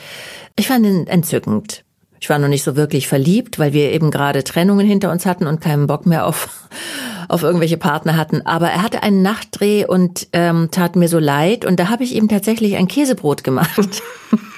[0.56, 1.84] ich fand ihn entzückend.
[2.20, 5.46] Ich war noch nicht so wirklich verliebt, weil wir eben gerade Trennungen hinter uns hatten
[5.46, 6.68] und keinen Bock mehr auf,
[7.28, 8.44] auf irgendwelche Partner hatten.
[8.46, 11.64] Aber er hatte einen Nachtdreh und ähm, tat mir so leid.
[11.64, 14.02] Und da habe ich ihm tatsächlich ein Käsebrot gemacht.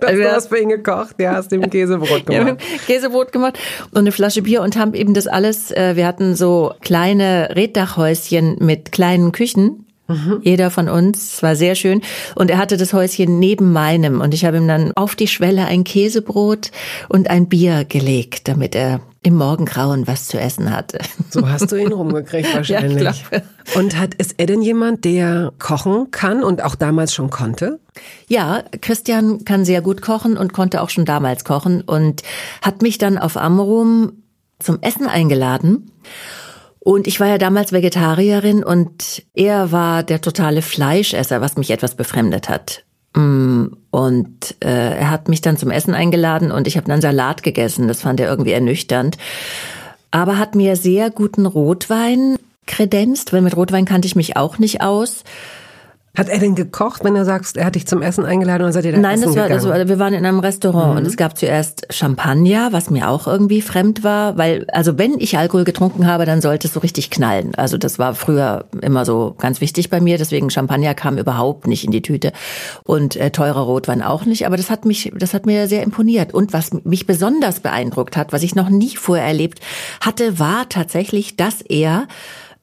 [0.00, 2.48] Also, du hast für ihn gekocht, ja, hast ihm Käsebrot Ja, gemacht.
[2.48, 3.58] haben Käsebrot gemacht
[3.92, 8.56] und eine Flasche Bier und haben eben das alles, äh, wir hatten so kleine Reddachhäuschen
[8.60, 10.40] mit kleinen Küchen Mhm.
[10.42, 11.34] Jeder von uns.
[11.34, 12.02] Es war sehr schön.
[12.34, 14.20] Und er hatte das Häuschen neben meinem.
[14.20, 16.70] Und ich habe ihm dann auf die Schwelle ein Käsebrot
[17.08, 20.98] und ein Bier gelegt, damit er im Morgengrauen was zu essen hatte.
[21.30, 23.24] So hast du ihn rumgekriegt wahrscheinlich.
[23.32, 23.40] Ja.
[23.74, 27.80] Und hat, ist er denn jemand, der kochen kann und auch damals schon konnte?
[28.28, 32.22] Ja, Christian kann sehr gut kochen und konnte auch schon damals kochen und
[32.60, 34.12] hat mich dann auf Amrum
[34.58, 35.90] zum Essen eingeladen.
[36.84, 41.94] Und ich war ja damals Vegetarierin und er war der totale Fleischesser, was mich etwas
[41.94, 42.84] befremdet hat.
[43.16, 47.42] Mm, und äh, er hat mich dann zum Essen eingeladen und ich habe dann Salat
[47.42, 47.88] gegessen.
[47.88, 49.16] Das fand er irgendwie ernüchternd.
[50.10, 54.82] Aber hat mir sehr guten Rotwein kredenzt, weil mit Rotwein kannte ich mich auch nicht
[54.82, 55.24] aus.
[56.16, 58.84] Hat er denn gekocht, wenn er sagst, er hat dich zum Essen eingeladen oder seid
[58.84, 60.98] ihr da Nein, essen das war, das war, wir waren in einem Restaurant mhm.
[60.98, 65.36] und es gab zuerst Champagner, was mir auch irgendwie fremd war, weil, also wenn ich
[65.36, 67.54] Alkohol getrunken habe, dann sollte es so richtig knallen.
[67.56, 71.84] Also das war früher immer so ganz wichtig bei mir, deswegen Champagner kam überhaupt nicht
[71.84, 72.32] in die Tüte
[72.84, 76.32] und äh, teurer Rotwein auch nicht, aber das hat mich, das hat mir sehr imponiert.
[76.32, 79.58] Und was mich besonders beeindruckt hat, was ich noch nie vorher erlebt
[80.00, 82.06] hatte, war tatsächlich, dass er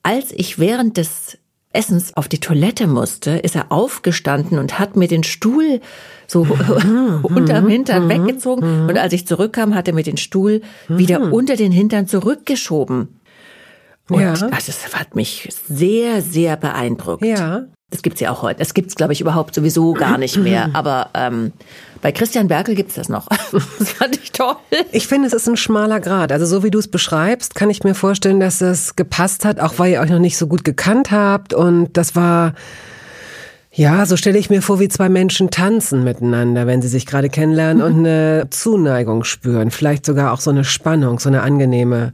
[0.04, 1.38] als ich während des
[1.74, 5.80] Essens auf die Toilette musste, ist er aufgestanden und hat mir den Stuhl
[6.28, 6.44] so
[6.84, 8.84] mhm, unterm Hintern mhm, weggezogen.
[8.84, 8.90] Mhm.
[8.90, 13.20] Und als ich zurückkam, hat er mir den Stuhl wieder unter den Hintern zurückgeschoben.
[14.10, 14.32] Und ja.
[14.32, 17.24] also, das hat mich sehr, sehr beeindruckt.
[17.24, 17.68] Ja.
[17.92, 18.60] Das gibt's ja auch heute.
[18.60, 20.70] Das gibt's, glaube ich, überhaupt sowieso gar nicht mehr.
[20.74, 21.52] Aber ähm,
[22.02, 23.28] bei Christian Berkel gibt's das noch.
[23.80, 24.56] das fand ich toll.
[24.92, 26.32] Ich finde, es ist ein schmaler Grad.
[26.32, 29.74] Also so wie du es beschreibst, kann ich mir vorstellen, dass es gepasst hat, auch
[29.78, 31.54] weil ihr euch noch nicht so gut gekannt habt.
[31.54, 32.54] Und das war
[33.74, 37.30] ja, so stelle ich mir vor, wie zwei Menschen tanzen miteinander, wenn sie sich gerade
[37.30, 39.72] kennenlernen und eine Zuneigung spüren.
[39.72, 42.12] Vielleicht sogar auch so eine Spannung, so eine angenehme.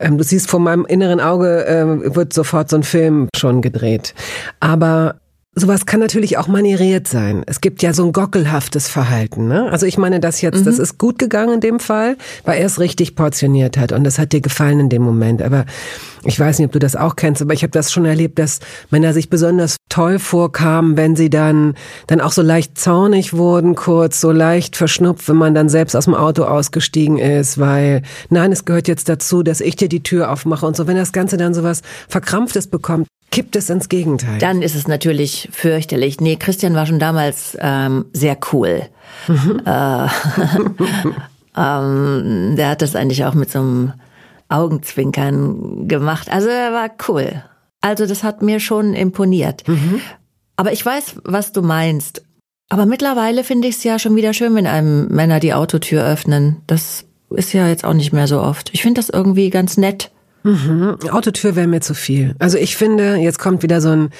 [0.00, 4.14] Ähm, du siehst, vor meinem inneren Auge äh, wird sofort so ein Film schon gedreht.
[4.58, 5.16] Aber
[5.58, 7.42] Sowas kann natürlich auch manieriert sein.
[7.46, 9.48] Es gibt ja so ein gockelhaftes Verhalten.
[9.48, 9.70] Ne?
[9.70, 10.64] Also ich meine das jetzt, mhm.
[10.64, 14.18] das ist gut gegangen in dem Fall, weil er es richtig portioniert hat und das
[14.18, 15.42] hat dir gefallen in dem Moment.
[15.42, 15.64] Aber
[16.24, 18.60] ich weiß nicht, ob du das auch kennst, aber ich habe das schon erlebt, dass
[18.90, 21.74] Männer sich besonders toll vorkamen, wenn sie dann
[22.06, 26.04] dann auch so leicht zornig wurden, kurz so leicht verschnupft, wenn man dann selbst aus
[26.04, 30.30] dem Auto ausgestiegen ist, weil nein, es gehört jetzt dazu, dass ich dir die Tür
[30.30, 30.86] aufmache und so.
[30.86, 34.38] Wenn das Ganze dann sowas verkrampftes bekommt, kippt es ins Gegenteil.
[34.38, 36.20] Dann ist es natürlich fürchterlich.
[36.20, 38.82] Nee, Christian war schon damals ähm, sehr cool.
[39.26, 39.62] Mhm.
[39.64, 40.08] Äh,
[41.56, 43.92] ähm, der hat das eigentlich auch mit so einem
[44.48, 46.30] Augenzwinkern gemacht.
[46.30, 47.42] Also er war cool.
[47.80, 49.66] Also das hat mir schon imponiert.
[49.68, 50.00] Mhm.
[50.56, 52.22] Aber ich weiß, was du meinst.
[52.68, 56.62] Aber mittlerweile finde ich es ja schon wieder schön, wenn einem Männer die Autotür öffnen.
[56.66, 58.70] Das ist ja jetzt auch nicht mehr so oft.
[58.72, 60.10] Ich finde das irgendwie ganz nett.
[60.42, 60.96] Mhm.
[61.10, 62.34] Autotür wäre mir zu viel.
[62.38, 64.10] Also ich finde, jetzt kommt wieder so ein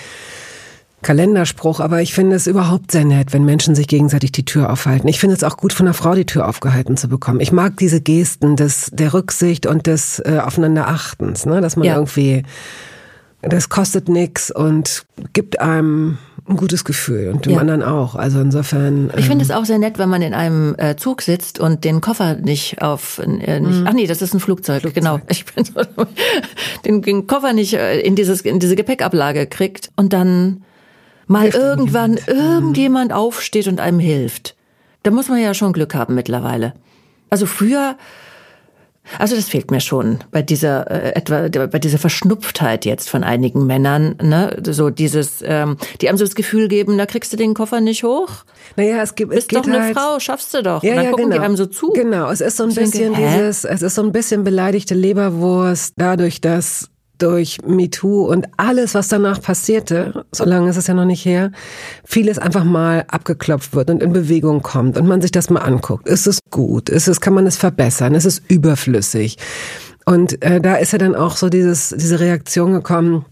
[1.03, 5.07] Kalenderspruch, aber ich finde es überhaupt sehr nett, wenn Menschen sich gegenseitig die Tür aufhalten.
[5.07, 7.41] Ich finde es auch gut, von einer Frau die Tür aufgehalten zu bekommen.
[7.41, 11.61] Ich mag diese Gesten des, der Rücksicht und des äh, Aufeinanderachtens, ne?
[11.61, 11.95] dass man ja.
[11.95, 12.43] irgendwie,
[13.43, 17.59] das kostet nix und gibt einem ein gutes Gefühl und dem ja.
[17.59, 18.15] anderen auch.
[18.15, 19.11] Also insofern.
[19.17, 21.85] Ich finde ähm, es auch sehr nett, wenn man in einem äh, Zug sitzt und
[21.85, 23.27] den Koffer nicht auf, äh,
[23.61, 23.87] nicht, mhm.
[23.87, 25.03] ach nee, das ist ein Flugzeug, Flugzeug.
[25.03, 25.21] genau.
[25.29, 25.75] Ich bin so,
[26.85, 30.63] den, den Koffer nicht äh, in dieses in diese Gepäckablage kriegt und dann
[31.27, 32.19] mal hilft irgendwann mhm.
[32.27, 34.57] irgendjemand aufsteht und einem hilft.
[35.03, 36.75] Da muss man ja schon Glück haben mittlerweile.
[37.31, 37.97] Also früher
[39.19, 43.67] also das fehlt mir schon bei dieser äh, etwa bei dieser Verschnupftheit jetzt von einigen
[43.67, 44.57] Männern, ne?
[44.67, 48.05] So dieses, ähm, die einem so das Gefühl geben, da kriegst du den Koffer nicht
[48.05, 48.29] hoch.
[48.77, 50.83] Naja, es gibt, es Bist doch eine halt, Frau, schaffst du doch.
[50.83, 51.37] Ja, und dann ja, gucken genau.
[51.37, 51.93] die einem so zu.
[51.93, 54.95] Genau, es ist so ein ich bisschen denke, dieses, es ist so ein bisschen beleidigte
[54.95, 60.95] Leberwurst, dadurch, dass durch MeToo und alles, was danach passierte, so lange ist es ja
[60.95, 61.53] noch nicht her,
[62.05, 66.09] vieles einfach mal abgeklopft wird und in Bewegung kommt und man sich das mal anguckt.
[66.09, 66.89] Ist es gut?
[66.89, 68.15] Ist es, kann man es verbessern?
[68.15, 69.37] Ist es überflüssig?
[70.05, 73.27] Und äh, da ist ja dann auch so dieses, diese Reaktion gekommen,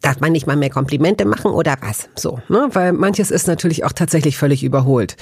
[0.00, 2.08] Darf man nicht mal mehr Komplimente machen oder was?
[2.14, 2.68] So, ne?
[2.72, 5.16] Weil manches ist natürlich auch tatsächlich völlig überholt.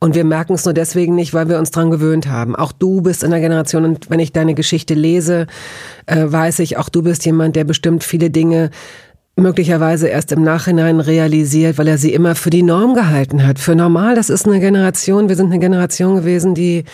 [0.00, 2.54] Und wir merken es nur deswegen nicht, weil wir uns dran gewöhnt haben.
[2.54, 5.46] Auch du bist in der Generation und wenn ich deine Geschichte lese,
[6.06, 8.70] äh, weiß ich, auch du bist jemand, der bestimmt viele Dinge
[9.38, 13.58] möglicherweise erst im Nachhinein realisiert, weil er sie immer für die Norm gehalten hat.
[13.58, 16.84] Für normal, das ist eine Generation, wir sind eine Generation gewesen, die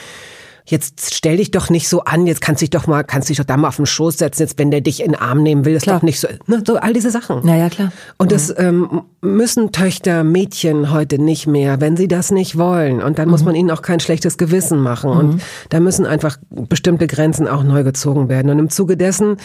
[0.66, 3.44] jetzt stell dich doch nicht so an, jetzt kannst dich doch mal, kannst dich doch
[3.44, 5.74] da mal auf den Schoß setzen, jetzt wenn der dich in den Arm nehmen will,
[5.74, 5.96] ist klar.
[5.96, 7.44] doch nicht so, ne, so all diese Sachen.
[7.44, 7.92] Naja, klar.
[8.16, 8.31] Und mhm.
[8.31, 13.03] das ähm, müssen Töchter, Mädchen heute nicht mehr, wenn sie das nicht wollen.
[13.03, 13.33] Und dann mhm.
[13.33, 15.11] muss man ihnen auch kein schlechtes Gewissen machen.
[15.11, 15.18] Mhm.
[15.18, 18.50] Und da müssen einfach bestimmte Grenzen auch neu gezogen werden.
[18.50, 19.37] Und im Zuge dessen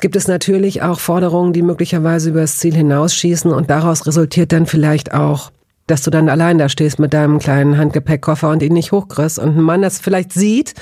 [0.00, 4.66] gibt es natürlich auch Forderungen, die möglicherweise über das Ziel hinausschießen und daraus resultiert dann
[4.66, 5.50] vielleicht auch,
[5.86, 9.56] dass du dann allein da stehst mit deinem kleinen Handgepäckkoffer und ihn nicht hochkriegst und
[9.56, 10.74] ein Mann das vielleicht sieht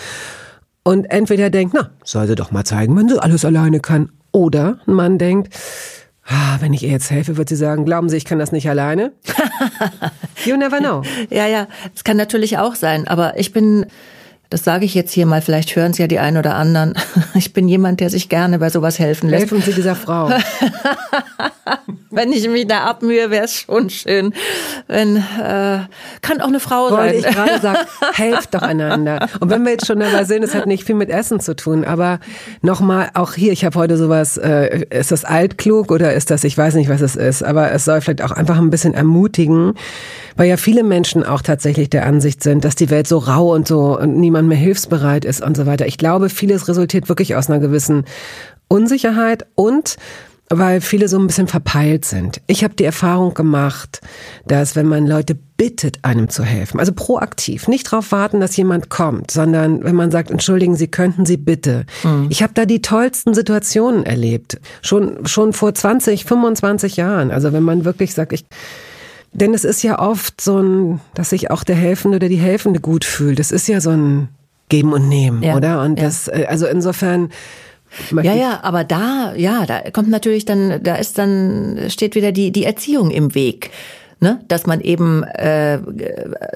[0.83, 4.11] und entweder denkt, na, soll sie doch mal zeigen, wenn sie alles alleine kann.
[4.33, 5.53] Oder ein Mann denkt,
[6.27, 8.69] ah, wenn ich ihr jetzt helfe, wird sie sagen, glauben Sie, ich kann das nicht
[8.69, 9.13] alleine?
[10.45, 11.03] you never know.
[11.31, 13.87] Ja, ja, es kann natürlich auch sein, aber ich bin
[14.51, 16.95] das sage ich jetzt hier mal, vielleicht hören es ja die einen oder anderen.
[17.35, 19.43] Ich bin jemand, der sich gerne bei sowas helfen lässt.
[19.43, 20.31] Helfen Sie dieser Frau.
[22.11, 24.35] Wenn ich mich da abmühe, wäre es schon schön.
[24.89, 25.79] Wenn äh,
[26.23, 27.31] kann auch eine Frau Wollte sein.
[27.31, 27.79] ich gerade sagen,
[28.15, 29.29] helft doch einander.
[29.39, 31.85] Und wenn wir jetzt schon dabei sind, es hat nicht viel mit Essen zu tun,
[31.85, 32.19] aber
[32.63, 36.59] nochmal, auch hier, ich habe heute sowas, äh, ist das altklug oder ist das, ich
[36.59, 39.75] weiß nicht, was es ist, aber es soll vielleicht auch einfach ein bisschen ermutigen,
[40.37, 43.69] weil ja viele Menschen auch tatsächlich der Ansicht sind, dass die Welt so rau und
[43.69, 45.87] so und niemand mehr hilfsbereit ist und so weiter.
[45.87, 48.05] Ich glaube, vieles resultiert wirklich aus einer gewissen
[48.69, 49.97] Unsicherheit und
[50.53, 52.41] weil viele so ein bisschen verpeilt sind.
[52.49, 54.01] Ich habe die Erfahrung gemacht,
[54.47, 58.89] dass wenn man Leute bittet, einem zu helfen, also proaktiv, nicht darauf warten, dass jemand
[58.89, 61.87] kommt, sondern wenn man sagt, entschuldigen Sie, könnten Sie bitte.
[62.03, 62.27] Mhm.
[62.31, 67.31] Ich habe da die tollsten Situationen erlebt, schon schon vor 20, 25 Jahren.
[67.31, 68.45] Also wenn man wirklich sagt, ich
[69.33, 72.81] denn es ist ja oft so ein, dass sich auch der Helfende oder die Helfende
[72.81, 73.39] gut fühlt.
[73.39, 74.29] Das ist ja so ein
[74.69, 75.83] Geben und Nehmen, ja, oder?
[75.83, 76.07] Und ja.
[76.07, 77.31] das, äh, also insofern
[78.23, 82.53] ja, ja, aber da, ja, da kommt natürlich dann, da ist dann, steht wieder die,
[82.53, 83.71] die Erziehung im Weg.
[84.23, 84.39] Ne?
[84.49, 85.81] Dass man eben äh,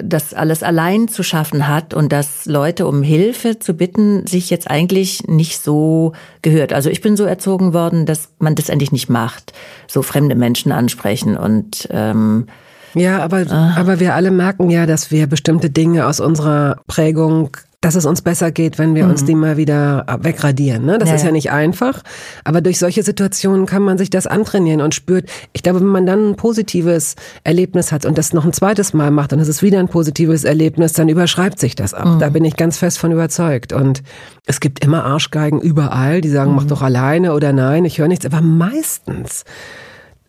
[0.01, 4.69] das alles allein zu schaffen hat und dass Leute um Hilfe zu bitten sich jetzt
[4.69, 6.73] eigentlich nicht so gehört.
[6.73, 9.51] Also ich bin so erzogen worden, dass man das eigentlich nicht macht,
[9.87, 12.45] so fremde Menschen ansprechen und ähm,
[12.95, 13.75] ja, aber, ah.
[13.77, 18.23] aber wir alle merken ja, dass wir bestimmte Dinge aus unserer Prägung dass es uns
[18.23, 19.11] besser geht, wenn wir mhm.
[19.11, 20.85] uns die mal wieder wegradieren.
[20.85, 20.97] Ne?
[20.97, 22.01] Das ja, ist ja nicht einfach,
[22.43, 26.07] aber durch solche Situationen kann man sich das antrainieren und spürt, ich glaube, wenn man
[26.07, 29.61] dann ein positives Erlebnis hat und das noch ein zweites Mal macht und es ist
[29.61, 32.15] wieder ein positives Erlebnis, dann überschreibt sich das auch.
[32.15, 32.19] Mhm.
[32.19, 33.71] Da bin ich ganz fest von überzeugt.
[33.71, 34.01] Und
[34.47, 36.55] es gibt immer Arschgeigen überall, die sagen, mhm.
[36.55, 39.43] mach doch alleine oder nein, ich höre nichts, aber meistens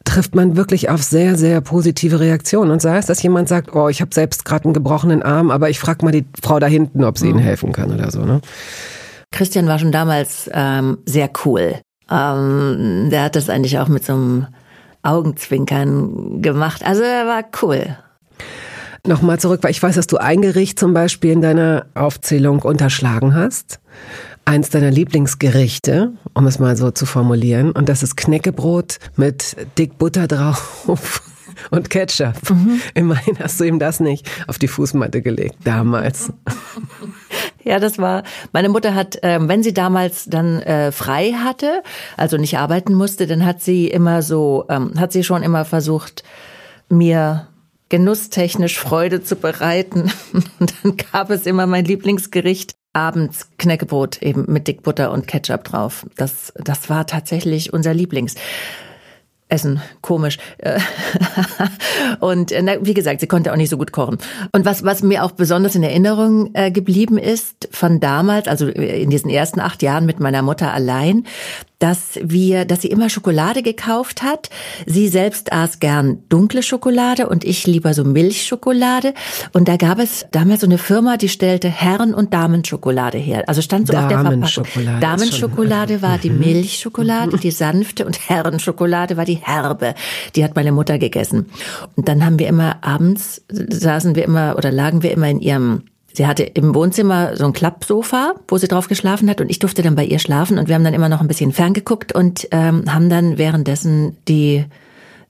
[0.06, 2.70] trifft man wirklich auf sehr, sehr positive Reaktionen.
[2.70, 5.68] Und sei es, dass jemand sagt, oh, ich habe selbst gerade einen gebrochenen Arm, aber
[5.68, 7.32] ich frage mal die Frau da hinten, ob sie mhm.
[7.32, 8.24] ihnen helfen kann oder so.
[8.24, 8.40] Ne?
[9.32, 11.80] Christian war schon damals ähm, sehr cool.
[12.10, 14.46] Ähm, der hat das eigentlich auch mit so einem
[15.02, 16.82] Augenzwinkern gemacht.
[16.84, 17.98] Also er war cool.
[19.06, 23.34] Nochmal zurück, weil ich weiß, dass du ein Gericht zum Beispiel in deiner Aufzählung unterschlagen
[23.34, 23.80] hast
[24.46, 27.72] eins deiner Lieblingsgerichte, um es mal so zu formulieren.
[27.72, 31.22] Und das ist Knäckebrot mit dick Butter drauf
[31.70, 32.34] und Ketchup.
[32.48, 32.80] Mhm.
[32.94, 36.32] Immerhin hast du ihm das nicht auf die Fußmatte gelegt, damals.
[37.64, 41.82] Ja, das war, meine Mutter hat, ähm, wenn sie damals dann äh, frei hatte,
[42.16, 46.22] also nicht arbeiten musste, dann hat sie immer so, ähm, hat sie schon immer versucht,
[46.88, 47.48] mir
[47.88, 50.12] genusstechnisch Freude zu bereiten.
[50.60, 56.06] Und dann gab es immer mein Lieblingsgericht, abends Knäckebrot eben mit Dickbutter und Ketchup drauf.
[56.16, 58.34] Das, das war tatsächlich unser Lieblings.
[59.48, 60.38] Essen, komisch.
[62.20, 64.18] und na, wie gesagt, sie konnte auch nicht so gut kochen.
[64.50, 69.10] Und was, was mir auch besonders in Erinnerung äh, geblieben ist von damals, also in
[69.10, 71.24] diesen ersten acht Jahren mit meiner Mutter allein,
[71.78, 74.48] dass wir, dass sie immer Schokolade gekauft hat.
[74.86, 79.12] Sie selbst aß gern dunkle Schokolade und ich lieber so Milchschokolade.
[79.52, 83.44] Und da gab es damals so eine Firma, die stellte Herren- und Damenschokolade her.
[83.46, 84.66] Also stand so auf der Verpackung.
[85.00, 86.38] Damenschokolade war die mhm.
[86.38, 89.94] Milchschokolade, die sanfte und Herrenschokolade war die herbe.
[90.34, 91.46] Die hat meine Mutter gegessen.
[91.94, 95.82] Und dann haben wir immer abends, saßen wir immer oder lagen wir immer in ihrem
[96.12, 99.82] Sie hatte im Wohnzimmer so ein Klappsofa, wo sie drauf geschlafen hat und ich durfte
[99.82, 102.90] dann bei ihr schlafen und wir haben dann immer noch ein bisschen ferngeguckt und ähm,
[102.90, 104.64] haben dann währenddessen die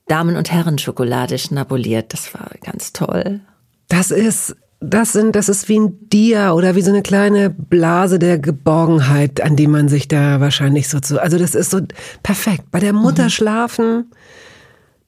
[0.07, 2.13] Damen- und Herren-Schokolade schnabuliert.
[2.13, 3.41] Das war ganz toll.
[3.89, 8.19] Das ist das sind, das ist wie ein Dia oder wie so eine kleine Blase
[8.19, 11.81] der Geborgenheit, an die man sich da wahrscheinlich so zu, also das ist so
[12.21, 12.65] perfekt.
[12.71, 13.29] Bei der Mutter mhm.
[13.29, 14.05] schlafen,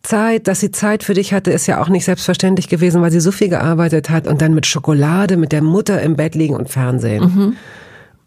[0.02, 3.20] Zeit, dass sie Zeit für dich hatte, ist ja auch nicht selbstverständlich gewesen, weil sie
[3.20, 6.70] so viel gearbeitet hat und dann mit Schokolade, mit der Mutter im Bett liegen und
[6.70, 7.24] Fernsehen.
[7.24, 7.56] Mhm.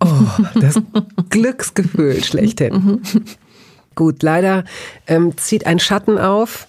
[0.01, 0.81] Oh, das
[1.31, 2.75] Glücksgefühl schlechthin.
[2.75, 3.03] Mhm.
[3.95, 4.65] Gut, leider
[5.07, 6.69] ähm, zieht ein Schatten auf.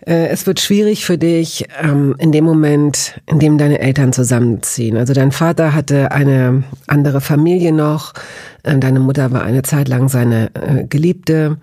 [0.00, 4.96] Äh, es wird schwierig für dich ähm, in dem Moment, in dem deine Eltern zusammenziehen.
[4.96, 8.12] Also dein Vater hatte eine andere Familie noch,
[8.62, 11.58] äh, deine Mutter war eine Zeit lang seine äh, Geliebte.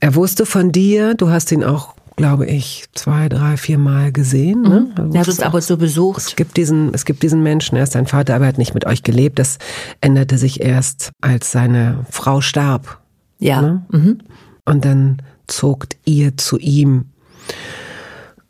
[0.00, 4.62] Er wusste von dir, du hast ihn auch glaube ich, zwei, drei, vier Mal gesehen.
[4.62, 4.90] Ne?
[4.98, 5.14] Mhm.
[5.14, 6.18] Er hat uns aber so besucht.
[6.18, 8.74] Es gibt diesen, es gibt diesen Menschen, er ist dein Vater, aber er hat nicht
[8.74, 9.38] mit euch gelebt.
[9.38, 9.58] Das
[10.00, 13.00] änderte sich erst, als seine Frau starb.
[13.38, 13.62] Ja.
[13.62, 13.86] Ne?
[13.90, 14.18] Mhm.
[14.64, 17.06] Und dann zogt ihr zu ihm.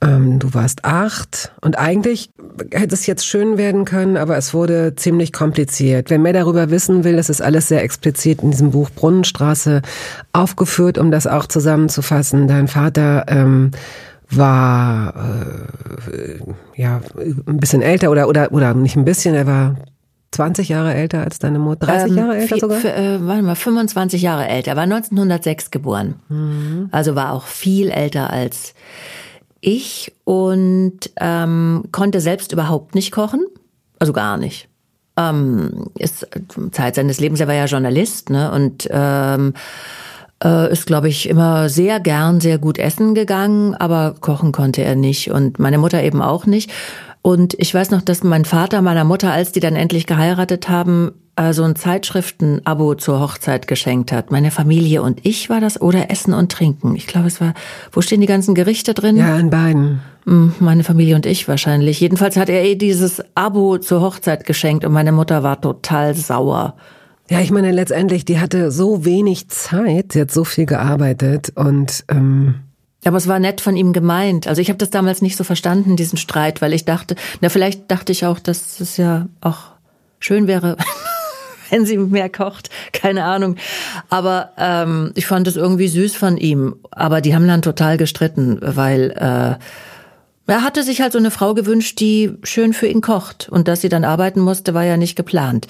[0.01, 2.31] Ähm, du warst acht und eigentlich
[2.71, 6.09] hätte es jetzt schön werden können, aber es wurde ziemlich kompliziert.
[6.11, 9.83] Wer mehr darüber wissen will, das ist alles sehr explizit in diesem Buch Brunnenstraße
[10.33, 12.47] aufgeführt, um das auch zusammenzufassen.
[12.47, 13.73] Dein Vater ähm,
[14.31, 15.15] war
[16.13, 16.39] äh,
[16.77, 19.75] ja ein bisschen älter oder oder oder nicht ein bisschen, er war
[20.33, 22.85] 20 Jahre älter als deine Mutter, 30 ähm, Jahre älter sogar?
[22.85, 26.17] äh, warte mal, 25 Jahre älter, war 1906 geboren.
[26.29, 26.89] Mhm.
[26.91, 28.75] Also war auch viel älter als
[29.61, 33.47] ich und ähm, konnte selbst überhaupt nicht kochen,
[33.99, 34.69] also gar nicht.
[35.17, 36.29] Ähm, ist
[36.71, 38.53] Zeit seines Lebens, er war ja Journalist, ne?
[38.53, 39.55] Und ähm,
[40.45, 44.95] äh, ist, glaube ich, immer sehr gern, sehr gut essen gegangen, aber kochen konnte er
[44.95, 46.71] nicht und meine Mutter eben auch nicht.
[47.29, 51.13] Und ich weiß noch, dass mein Vater meiner Mutter, als die dann endlich geheiratet haben,
[51.37, 54.31] äh, so ein Zeitschriften-Abo zur Hochzeit geschenkt hat.
[54.31, 56.97] Meine Familie und ich war das oder Essen und Trinken.
[56.97, 57.53] Ich glaube, es war,
[57.93, 59.19] wo stehen die ganzen Gerichte drin?
[59.19, 60.01] Ja, in beiden.
[60.25, 62.01] Hm, meine Familie und ich wahrscheinlich.
[62.01, 66.77] Jedenfalls hat er eh dieses Abo zur Hochzeit geschenkt und meine Mutter war total sauer.
[67.29, 72.07] Ja, ich meine letztendlich, die hatte so wenig Zeit, sie hat so viel gearbeitet und
[72.09, 72.55] ähm
[73.05, 74.47] aber es war nett von ihm gemeint.
[74.47, 77.91] Also ich habe das damals nicht so verstanden, diesen Streit, weil ich dachte, na vielleicht
[77.91, 79.59] dachte ich auch, dass es ja auch
[80.19, 80.77] schön wäre,
[81.71, 82.71] wenn sie mehr kocht.
[82.93, 83.57] Keine Ahnung.
[84.09, 86.77] Aber ähm, ich fand es irgendwie süß von ihm.
[86.91, 89.63] Aber die haben dann total gestritten, weil äh,
[90.51, 93.49] er hatte sich halt so eine Frau gewünscht, die schön für ihn kocht.
[93.49, 95.69] Und dass sie dann arbeiten musste, war ja nicht geplant.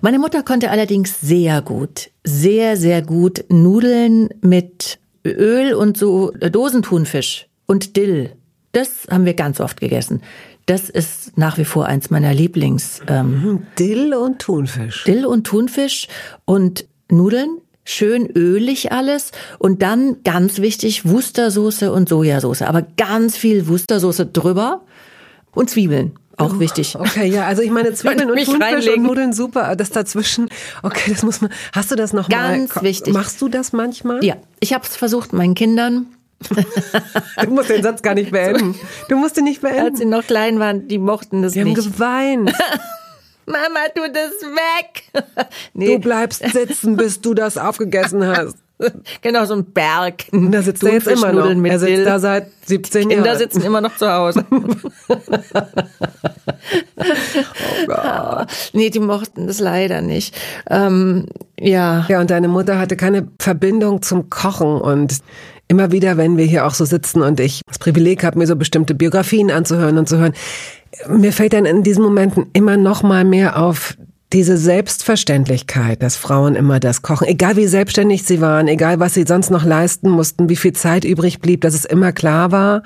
[0.00, 7.46] Meine Mutter konnte allerdings sehr gut, sehr, sehr gut Nudeln mit Öl und so Dosentunfisch
[7.66, 8.32] und Dill.
[8.72, 10.22] Das haben wir ganz oft gegessen.
[10.66, 13.00] Das ist nach wie vor eins meiner Lieblings.
[13.08, 15.04] Ähm, mhm, Dill und Thunfisch.
[15.04, 16.06] Dill und Thunfisch
[16.44, 23.66] und Nudeln, schön ölig alles und dann ganz wichtig Wustersoße und Sojasauce, aber ganz viel
[23.66, 24.82] Wustersoße drüber
[25.52, 26.12] und Zwiebeln.
[26.40, 26.96] Auch oh, wichtig.
[26.98, 30.48] Okay, ja, also ich meine Zwiebeln und Thunfisch und Nudeln super, das dazwischen.
[30.82, 31.50] Okay, das muss man.
[31.72, 32.82] Hast du das noch Ganz mal?
[32.82, 33.12] wichtig.
[33.12, 34.24] Machst du das manchmal?
[34.24, 36.06] Ja, ich habe es versucht meinen Kindern
[37.44, 38.74] du musst den Satz gar nicht beenden.
[39.08, 39.80] Du musst ihn nicht beenden.
[39.80, 41.76] Als sie noch klein waren, die mochten das die nicht.
[41.76, 42.52] Die haben geweint.
[43.46, 45.26] Mama, tu das weg.
[45.74, 45.96] nee.
[45.96, 48.56] Du bleibst sitzen, bis du das aufgegessen hast.
[49.22, 50.24] Genau, so ein Berg.
[50.32, 51.46] Und da sitzt er jetzt immer noch.
[51.64, 52.04] Er sitzt Dill.
[52.04, 53.22] da seit 17 Jahren.
[53.22, 54.44] Kinder sitzen immer noch zu Hause.
[56.96, 58.48] oh Gott.
[58.72, 60.36] Nee, die mochten das leider nicht.
[60.68, 61.26] Ähm,
[61.58, 62.06] ja.
[62.08, 65.18] Ja, und deine Mutter hatte keine Verbindung zum Kochen und
[65.68, 68.56] immer wieder, wenn wir hier auch so sitzen und ich das Privileg habe, mir so
[68.56, 70.32] bestimmte Biografien anzuhören und zu hören,
[71.08, 73.96] mir fällt dann in diesen Momenten immer noch mal mehr auf
[74.32, 79.24] diese Selbstverständlichkeit, dass Frauen immer das kochen, egal wie selbstständig sie waren, egal was sie
[79.26, 82.82] sonst noch leisten mussten, wie viel Zeit übrig blieb, dass es immer klar war.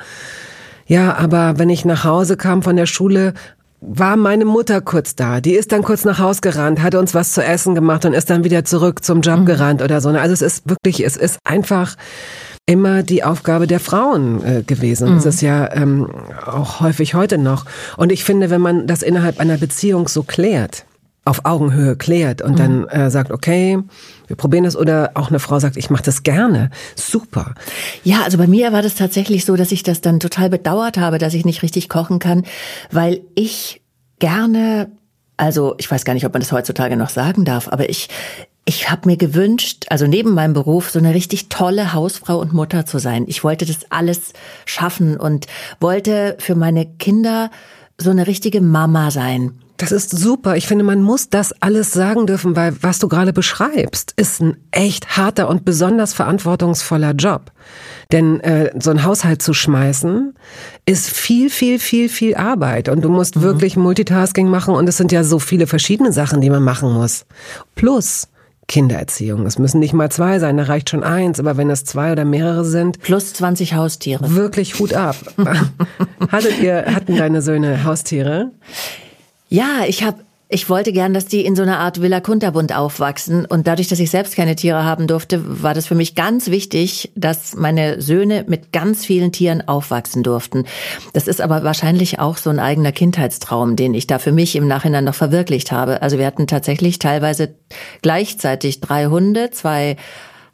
[0.87, 3.35] Ja, aber wenn ich nach Hause kam von der Schule,
[3.80, 5.40] war meine Mutter kurz da.
[5.40, 8.30] Die ist dann kurz nach Haus gerannt, hat uns was zu essen gemacht und ist
[8.30, 9.46] dann wieder zurück zum Job mhm.
[9.46, 10.09] gerannt oder so.
[10.09, 11.96] Also es ist wirklich, es ist einfach
[12.66, 15.11] immer die Aufgabe der Frauen äh, gewesen.
[15.11, 15.14] Mhm.
[15.16, 16.09] Das ist ja ähm,
[16.46, 17.66] auch häufig heute noch.
[17.98, 20.87] Und ich finde, wenn man das innerhalb einer Beziehung so klärt,
[21.24, 22.56] auf Augenhöhe klärt und mhm.
[22.56, 23.78] dann äh, sagt, okay,
[24.26, 26.70] wir probieren das oder auch eine Frau sagt, ich mache das gerne.
[26.96, 27.54] Super.
[28.02, 31.18] Ja, also bei mir war das tatsächlich so, dass ich das dann total bedauert habe,
[31.18, 32.44] dass ich nicht richtig kochen kann,
[32.90, 33.82] weil ich
[34.18, 34.90] gerne
[35.37, 38.08] also ich weiß gar nicht, ob man das heutzutage noch sagen darf, aber ich
[38.66, 42.87] ich habe mir gewünscht, also neben meinem Beruf so eine richtig tolle Hausfrau und Mutter
[42.87, 43.24] zu sein.
[43.26, 44.32] Ich wollte das alles
[44.64, 45.46] schaffen und
[45.80, 47.50] wollte für meine Kinder
[47.98, 49.58] so eine richtige Mama sein.
[49.76, 50.56] Das ist super.
[50.56, 54.56] Ich finde, man muss das alles sagen dürfen, weil was du gerade beschreibst, ist ein
[54.70, 57.50] echt harter und besonders verantwortungsvoller Job.
[58.12, 60.34] Denn äh, so ein Haushalt zu schmeißen,
[60.87, 62.88] ist viel, viel, viel, viel Arbeit.
[62.88, 63.42] Und du musst mhm.
[63.42, 67.26] wirklich Multitasking machen und es sind ja so viele verschiedene Sachen, die man machen muss.
[67.74, 68.28] Plus,
[68.68, 69.44] Kindererziehung.
[69.44, 72.24] Es müssen nicht mal zwei sein, da reicht schon eins, aber wenn es zwei oder
[72.24, 73.00] mehrere sind.
[73.00, 74.34] Plus 20 Haustiere.
[74.34, 75.16] Wirklich Hut ab.
[76.30, 78.52] Hattet ihr, hatten deine Söhne Haustiere?
[79.55, 83.44] Ja, ich habe ich wollte gern, dass die in so einer Art Villa Kunterbund aufwachsen.
[83.44, 87.13] Und dadurch, dass ich selbst keine Tiere haben durfte, war das für mich ganz wichtig,
[87.15, 90.65] dass meine Söhne mit ganz vielen Tieren aufwachsen durften.
[91.13, 94.67] Das ist aber wahrscheinlich auch so ein eigener Kindheitstraum, den ich da für mich im
[94.67, 96.02] Nachhinein noch verwirklicht habe.
[96.02, 97.55] Also wir hatten tatsächlich teilweise
[98.02, 99.96] gleichzeitig drei Hunde, zwei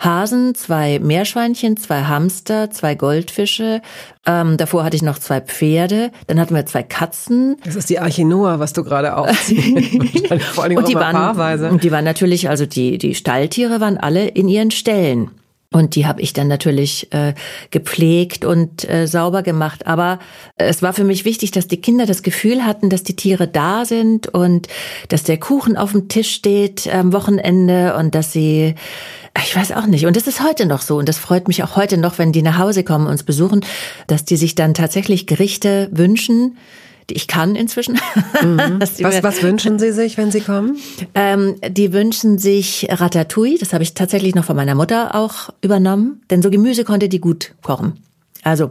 [0.00, 3.82] Hasen, zwei Meerschweinchen, zwei Hamster, zwei Goldfische.
[4.26, 6.10] Ähm, davor hatte ich noch zwei Pferde.
[6.26, 7.56] Dann hatten wir zwei Katzen.
[7.64, 10.42] Das ist die Arche Noah, was du gerade aufziehst.
[10.54, 11.70] Vor allem und die waren, paarweise.
[11.70, 15.30] Und die waren natürlich, also die, die Stalltiere waren alle in ihren Ställen.
[15.72, 17.32] Und die habe ich dann natürlich äh,
[17.70, 19.86] gepflegt und äh, sauber gemacht.
[19.86, 20.18] Aber
[20.56, 23.84] es war für mich wichtig, dass die Kinder das Gefühl hatten, dass die Tiere da
[23.84, 24.66] sind und
[25.10, 28.74] dass der Kuchen auf dem Tisch steht am Wochenende und dass sie
[29.42, 30.06] ich weiß auch nicht.
[30.06, 30.96] Und das ist heute noch so.
[30.96, 33.64] Und das freut mich auch heute noch, wenn die nach Hause kommen und uns besuchen,
[34.06, 36.56] dass die sich dann tatsächlich Gerichte wünschen,
[37.08, 37.98] die ich kann inzwischen.
[38.42, 38.78] Mhm.
[38.80, 40.78] was, was wünschen Sie sich, wenn Sie kommen?
[41.14, 43.58] Ähm, die wünschen sich Ratatouille.
[43.58, 46.22] Das habe ich tatsächlich noch von meiner Mutter auch übernommen.
[46.30, 47.98] Denn so Gemüse konnte die gut kochen.
[48.42, 48.70] Also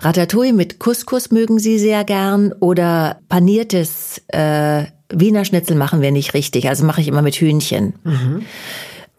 [0.00, 4.84] Ratatouille mit Couscous mögen sie sehr gern oder paniertes äh,
[5.14, 6.68] Wiener Schnitzel machen wir nicht richtig.
[6.68, 7.94] Also mache ich immer mit Hühnchen.
[8.04, 8.42] Mhm.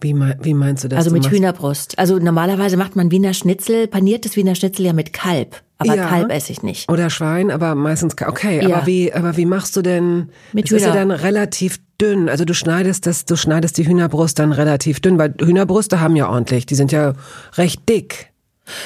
[0.04, 0.98] Wie, wie meinst du das?
[0.98, 1.98] Also mit Hühnerbrust.
[1.98, 5.62] Also normalerweise macht man Wiener Schnitzel, paniertes Wiener Schnitzel ja mit Kalb.
[5.78, 6.08] Aber ja.
[6.08, 6.92] Kalb esse ich nicht.
[6.92, 8.68] Oder Schwein, aber meistens okay.
[8.68, 8.78] Ja.
[8.78, 10.30] Aber wie, aber wie machst du denn?
[10.52, 10.78] Mit Hühner.
[10.78, 12.28] ist ja dann relativ dünn.
[12.28, 16.30] Also du schneidest das, du schneidest die Hühnerbrust dann relativ dünn, weil Hühnerbrüste haben ja
[16.30, 16.66] ordentlich.
[16.66, 17.14] Die sind ja
[17.56, 18.32] recht dick.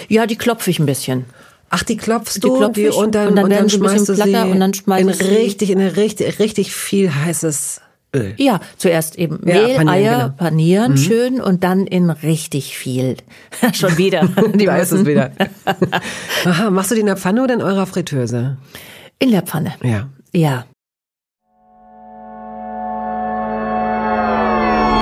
[0.08, 1.26] Ja, die klopfe ich ein bisschen.
[1.70, 4.16] Ach, die klopfst du die klopf die, und dann, und dann, und dann schmeißt du
[4.16, 7.82] sie und dann in richtig, in richtig, richtig viel heißes
[8.16, 8.34] Öl.
[8.38, 10.34] Ja, zuerst eben Mehl, panieren, Eier, genau.
[10.38, 10.98] panieren mhm.
[10.98, 13.18] schön und dann in richtig viel.
[13.74, 14.28] Schon wieder.
[14.54, 15.32] da ist es wieder.
[16.46, 18.58] Aha, machst du die in der Pfanne oder in eurer Fritteuse?
[19.20, 19.74] In der Pfanne.
[19.84, 20.10] Ja.
[20.32, 20.66] Ja.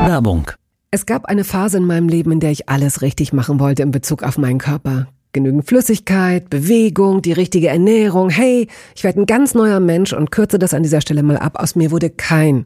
[0.08, 0.52] Werbung.
[0.92, 3.92] Es gab eine Phase in meinem Leben, in der ich alles richtig machen wollte in
[3.92, 5.08] Bezug auf meinen Körper.
[5.34, 8.30] Genügend Flüssigkeit, Bewegung, die richtige Ernährung.
[8.30, 11.60] Hey, ich werde ein ganz neuer Mensch und kürze das an dieser Stelle mal ab.
[11.60, 12.66] Aus mir wurde kein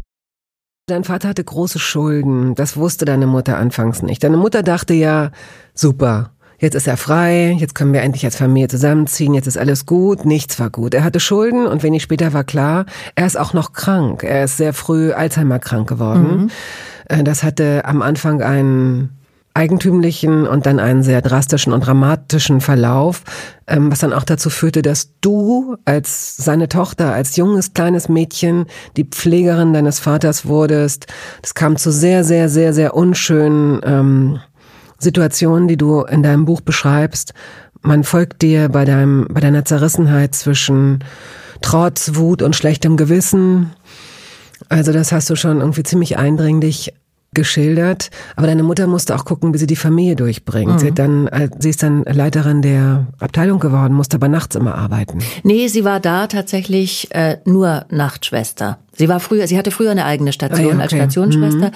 [0.87, 2.55] Dein Vater hatte große Schulden.
[2.55, 4.23] Das wusste deine Mutter anfangs nicht.
[4.23, 5.31] Deine Mutter dachte ja,
[5.73, 6.31] super.
[6.61, 10.25] Jetzt ist er frei, jetzt können wir endlich als Familie zusammenziehen, jetzt ist alles gut,
[10.25, 10.93] nichts war gut.
[10.93, 14.21] Er hatte Schulden und wenig später war klar, er ist auch noch krank.
[14.21, 16.51] Er ist sehr früh Alzheimer krank geworden.
[17.09, 17.23] Mhm.
[17.23, 19.20] Das hatte am Anfang einen
[19.53, 23.23] eigentümlichen und dann einen sehr drastischen und dramatischen Verlauf,
[23.67, 28.65] ähm, was dann auch dazu führte, dass du als seine Tochter, als junges kleines Mädchen
[28.95, 31.07] die Pflegerin deines Vaters wurdest.
[31.41, 34.39] Das kam zu sehr, sehr, sehr, sehr unschönen ähm,
[34.99, 37.33] Situationen, die du in deinem Buch beschreibst.
[37.81, 41.03] Man folgt dir bei deinem, bei deiner Zerrissenheit zwischen
[41.61, 43.71] Trotz, Wut und schlechtem Gewissen.
[44.69, 46.93] Also das hast du schon irgendwie ziemlich eindringlich
[47.33, 50.73] geschildert, aber deine Mutter musste auch gucken, wie sie die Familie durchbringt.
[50.73, 50.79] Mhm.
[50.79, 55.19] Sie, dann, äh, sie ist dann Leiterin der Abteilung geworden, musste aber nachts immer arbeiten.
[55.43, 58.79] Nee, sie war da tatsächlich äh, nur Nachtschwester.
[58.91, 60.81] Sie war früher, sie hatte früher eine eigene Station ah, ja, okay.
[60.81, 61.67] als Stationsschwester.
[61.67, 61.73] Mhm.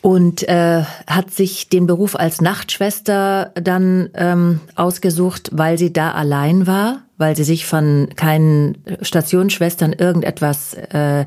[0.00, 6.66] Und äh, hat sich den Beruf als Nachtschwester dann ähm, ausgesucht, weil sie da allein
[6.66, 11.24] war, weil sie sich von keinen Stationsschwestern irgendetwas äh,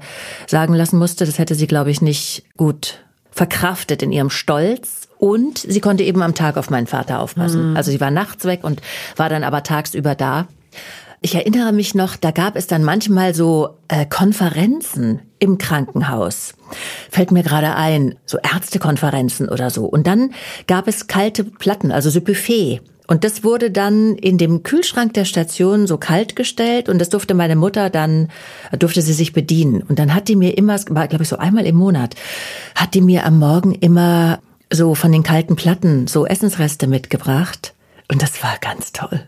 [0.47, 1.25] sagen lassen musste.
[1.25, 2.99] Das hätte sie, glaube ich, nicht gut
[3.31, 7.71] verkraftet in ihrem Stolz und sie konnte eben am Tag auf meinen Vater aufpassen.
[7.71, 7.77] Mhm.
[7.77, 8.81] Also sie war nachts weg und
[9.15, 10.47] war dann aber tagsüber da.
[11.23, 16.55] Ich erinnere mich noch, da gab es dann manchmal so äh, Konferenzen im Krankenhaus.
[17.11, 19.85] Fällt mir gerade ein, so Ärztekonferenzen oder so.
[19.85, 20.31] Und dann
[20.65, 22.81] gab es kalte Platten, also so Buffet.
[23.07, 27.33] Und das wurde dann in dem Kühlschrank der Station so kalt gestellt und das durfte
[27.33, 28.29] meine Mutter dann,
[28.77, 29.81] durfte sie sich bedienen.
[29.81, 32.15] Und dann hat die mir immer, glaube ich so einmal im Monat,
[32.75, 34.39] hat die mir am Morgen immer
[34.71, 37.73] so von den kalten Platten so Essensreste mitgebracht.
[38.09, 39.21] Und das war ganz toll.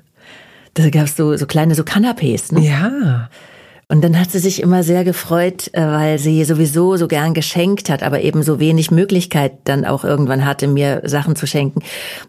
[0.74, 2.54] Da gab es so, so kleine so Canapés.
[2.54, 2.66] Ne?
[2.66, 3.30] Ja.
[3.88, 7.90] Und dann hat sie sich immer sehr gefreut, äh, weil sie sowieso so gern geschenkt
[7.90, 11.82] hat, aber eben so wenig Möglichkeit dann auch irgendwann hatte, mir Sachen zu schenken.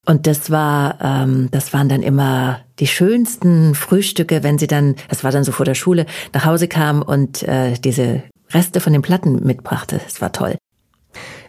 [0.04, 5.24] Und das war, ähm, das waren dann immer die schönsten Frühstücke, wenn sie dann, das
[5.24, 9.02] war dann so vor der Schule, nach Hause kam und äh, diese Reste von den
[9.02, 10.00] Platten mitbrachte.
[10.04, 10.56] Das war toll.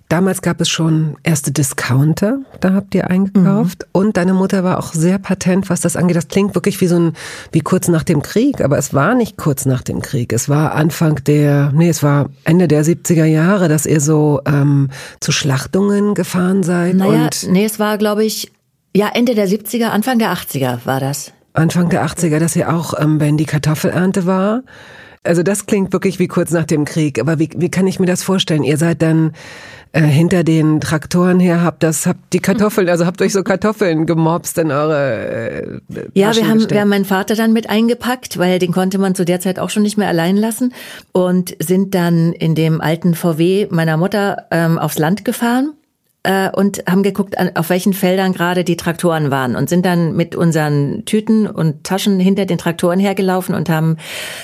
[0.07, 3.81] Damals gab es schon erste Discounter, da habt ihr eingekauft.
[3.81, 3.89] Mhm.
[3.91, 6.15] Und deine Mutter war auch sehr patent, was das angeht.
[6.15, 7.13] Das klingt wirklich wie so ein,
[7.51, 10.31] wie kurz nach dem Krieg, aber es war nicht kurz nach dem Krieg.
[10.31, 14.89] Es war Anfang der, nee, es war Ende der 70er Jahre, dass ihr so ähm,
[15.21, 16.95] zu Schlachtungen gefahren seid.
[16.95, 18.51] Naja, und nee, es war, glaube ich,
[18.95, 21.31] ja, Ende der 70er, Anfang der 80er war das.
[21.53, 24.61] Anfang der 80er, dass ihr auch, ähm, wenn die Kartoffelernte war,
[25.25, 27.19] also das klingt wirklich wie kurz nach dem Krieg.
[27.19, 28.63] Aber wie, wie kann ich mir das vorstellen?
[28.63, 29.33] Ihr seid dann
[29.91, 34.05] äh, hinter den Traktoren her, habt das, habt die Kartoffeln, also habt euch so Kartoffeln
[34.05, 35.81] gemobst in eure.
[35.89, 39.15] Äh, ja, wir haben, wir haben meinen Vater dann mit eingepackt, weil den konnte man
[39.15, 40.73] zu der Zeit auch schon nicht mehr allein lassen
[41.11, 45.73] und sind dann in dem alten VW meiner Mutter ähm, aufs Land gefahren
[46.25, 50.35] äh, und haben geguckt, auf welchen Feldern gerade die Traktoren waren und sind dann mit
[50.35, 53.97] unseren Tüten und Taschen hinter den Traktoren hergelaufen und haben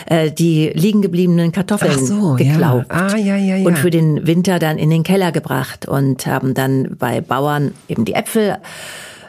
[0.06, 3.08] äh, die liegen gebliebenen Kartoffeln so, geglaubt ja.
[3.08, 3.68] Ah, ja, ja, ja.
[3.68, 8.06] und für den Winter dann in den Keller gebracht und haben dann bei Bauern eben
[8.06, 8.58] die Äpfel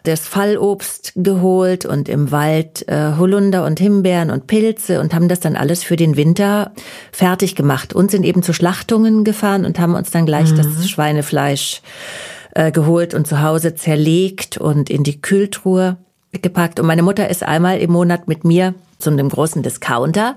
[0.04, 5.40] das Fallobst geholt und im Wald äh, Holunder und Himbeeren und Pilze und haben das
[5.40, 6.72] dann alles für den Winter
[7.12, 10.56] fertig gemacht und sind eben zu Schlachtungen gefahren und haben uns dann gleich mhm.
[10.56, 11.82] das Schweinefleisch
[12.52, 15.96] äh, geholt und zu Hause zerlegt und in die Kühltruhe
[16.32, 16.80] gepackt.
[16.80, 20.36] Und meine Mutter ist einmal im Monat mit mir zu einem großen Discounter.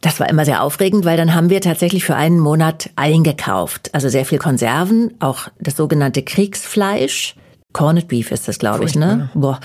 [0.00, 3.90] Das war immer sehr aufregend, weil dann haben wir tatsächlich für einen Monat eingekauft.
[3.94, 7.36] Also sehr viel Konserven, auch das sogenannte Kriegsfleisch.
[7.72, 9.28] Corned Beef ist das, glaube ich, ne?
[9.34, 9.60] Boah.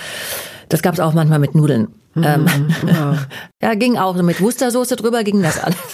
[0.68, 1.88] Das gab's auch manchmal mit Nudeln.
[2.14, 2.47] Mhm, ähm,
[2.88, 3.18] ja.
[3.62, 4.16] ja, ging auch.
[4.22, 5.78] Mit Wustersoße drüber ging das alles.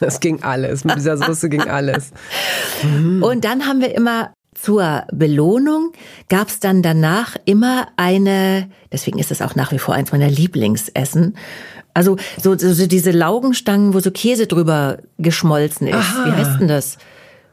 [0.00, 0.82] Das ging alles.
[0.84, 2.10] Mit dieser Soße ging alles.
[2.82, 3.22] Mhm.
[3.22, 4.32] Und dann haben wir immer
[4.62, 5.92] zur Belohnung
[6.28, 10.30] gab es dann danach immer eine, deswegen ist es auch nach wie vor eins meiner
[10.30, 11.36] Lieblingsessen.
[11.94, 15.96] Also so, so diese Laugenstangen, wo so Käse drüber geschmolzen ist.
[15.96, 16.26] Aha.
[16.26, 16.96] Wie heißt denn das?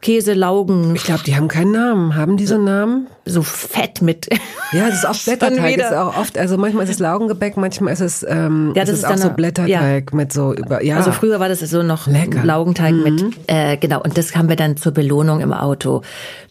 [0.00, 0.94] Käse, Laugen.
[0.94, 2.16] Ich glaube, die haben keinen Namen.
[2.16, 3.06] Haben die so einen Namen?
[3.24, 4.28] So fett mit.
[4.72, 5.78] Ja, das ist auch Blätterteig.
[5.78, 8.98] Ist auch oft, also manchmal ist es Laugengebäck, manchmal ist es, ähm, ja, das ist,
[9.00, 10.16] ist auch so Blätterteig ja.
[10.16, 10.96] mit so über, ja.
[10.96, 12.44] Also früher war das so noch Lecker.
[12.44, 13.02] Laugenteig mhm.
[13.02, 14.00] mit, äh, genau.
[14.00, 16.02] Und das haben wir dann zur Belohnung im Auto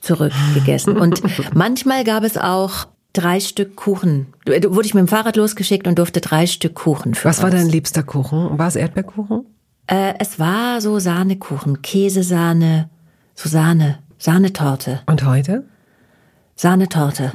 [0.01, 0.97] zurückgegessen.
[0.97, 1.21] Und
[1.55, 4.27] manchmal gab es auch drei Stück Kuchen.
[4.45, 7.43] Wurde ich mit dem Fahrrad losgeschickt und durfte drei Stück Kuchen für Was uns.
[7.43, 8.59] war dein liebster Kuchen?
[8.59, 9.45] War es Erdbeerkuchen?
[9.87, 12.89] Äh, es war so Sahnekuchen, Käsesahne,
[13.39, 14.99] so Sahne, Sahnetorte.
[15.05, 15.63] Und heute?
[16.57, 17.31] Sahnetorte.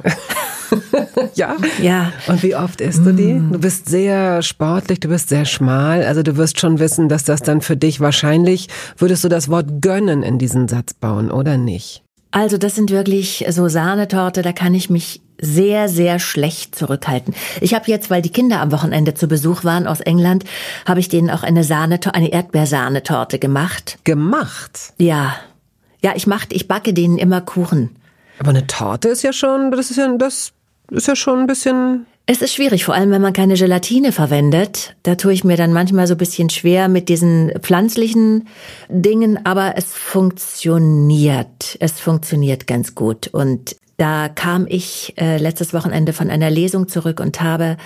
[1.34, 1.56] ja?
[1.80, 2.12] Ja.
[2.26, 3.32] Und wie oft isst du die?
[3.32, 6.04] Du bist sehr sportlich, du bist sehr schmal.
[6.04, 9.80] Also du wirst schon wissen, dass das dann für dich wahrscheinlich, würdest du das Wort
[9.80, 12.02] gönnen in diesen Satz bauen, oder nicht?
[12.32, 17.34] Also das sind wirklich so Sahnetorte, da kann ich mich sehr, sehr schlecht zurückhalten.
[17.62, 20.44] Ich habe jetzt, weil die Kinder am Wochenende zu Besuch waren aus England,
[20.84, 23.96] habe ich denen auch eine Sahnetorte, eine Erdbeersahnetorte gemacht.
[24.04, 24.92] Gemacht?
[24.98, 25.36] Ja.
[26.04, 27.96] Ja, ich mach, ich backe denen immer Kuchen.
[28.38, 30.52] Aber eine Torte ist ja schon, das ist ja, das
[30.90, 32.04] ist ja schon ein bisschen.
[32.26, 34.96] Es ist schwierig, vor allem wenn man keine Gelatine verwendet.
[35.02, 38.48] Da tue ich mir dann manchmal so ein bisschen schwer mit diesen pflanzlichen
[38.90, 41.78] Dingen, aber es funktioniert.
[41.80, 43.28] Es funktioniert ganz gut.
[43.28, 47.78] Und da kam ich äh, letztes Wochenende von einer Lesung zurück und habe,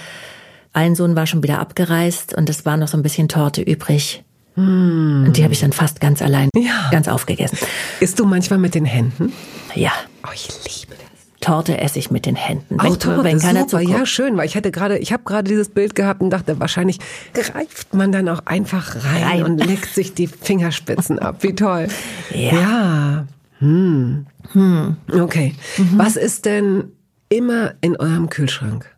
[0.73, 4.25] ein Sohn war schon wieder abgereist und es war noch so ein bisschen Torte übrig.
[4.59, 5.27] Mm.
[5.27, 6.89] Und die habe ich dann fast ganz allein, ja.
[6.91, 7.59] ganz aufgegessen.
[8.01, 9.33] Isst du manchmal mit den Händen?
[9.75, 9.93] Ja.
[10.27, 11.07] Oh, ich liebe das.
[11.41, 12.81] Torte esse ich mit den Händen.
[12.81, 13.81] Auch wenn, Torte, wenn keiner super.
[13.81, 16.99] Ja, schön, weil ich hatte gerade, ich habe gerade dieses Bild gehabt und dachte, wahrscheinlich
[17.33, 19.43] greift man dann auch einfach rein, rein.
[19.45, 21.37] und leckt sich die Fingerspitzen ab.
[21.43, 21.87] Wie toll.
[22.35, 22.53] Ja.
[22.53, 23.27] ja.
[23.61, 24.27] Hm.
[24.53, 24.97] Hm.
[25.13, 25.55] Okay.
[25.77, 25.93] Mhm.
[25.97, 26.93] Was ist denn
[27.29, 28.93] immer in eurem Kühlschrank?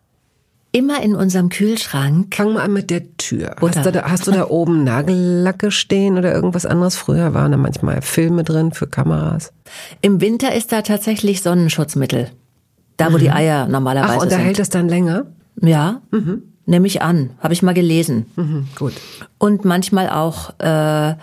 [0.72, 2.36] Immer in unserem Kühlschrank.
[2.36, 3.56] Fang mal an mit der Tür.
[3.60, 6.96] Hast du, da, hast du da oben Nagellacke stehen oder irgendwas anderes?
[6.96, 9.52] Früher waren da manchmal Filme drin für Kameras.
[10.00, 12.30] Im Winter ist da tatsächlich Sonnenschutzmittel.
[12.96, 13.20] Da, wo mhm.
[13.20, 14.18] die Eier normalerweise sind.
[14.18, 14.44] Ach, und da sind.
[14.44, 15.26] hält es dann länger?
[15.60, 16.02] Ja.
[16.12, 16.42] Mhm.
[16.66, 17.30] Nehme ich an.
[17.40, 18.26] Habe ich mal gelesen.
[18.36, 18.92] Mhm, gut.
[19.38, 21.16] Und manchmal auch äh,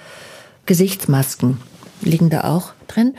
[0.65, 1.57] Gesichtsmasken
[2.01, 3.13] liegen da auch drin.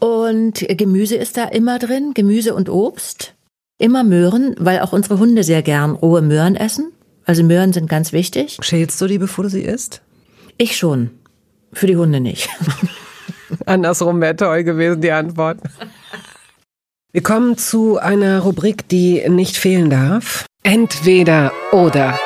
[0.00, 3.34] Und Gemüse ist da immer drin, Gemüse und Obst.
[3.80, 6.92] Immer Möhren, weil auch unsere Hunde sehr gern rohe Möhren essen.
[7.24, 8.58] Also Möhren sind ganz wichtig.
[8.60, 10.02] Schälst du die, bevor du sie isst?
[10.58, 11.08] Ich schon.
[11.72, 12.50] Für die Hunde nicht.
[13.66, 15.60] Andersrum wäre toll gewesen, die Antwort.
[17.12, 20.44] Wir kommen zu einer Rubrik, die nicht fehlen darf.
[20.62, 22.20] Entweder oder.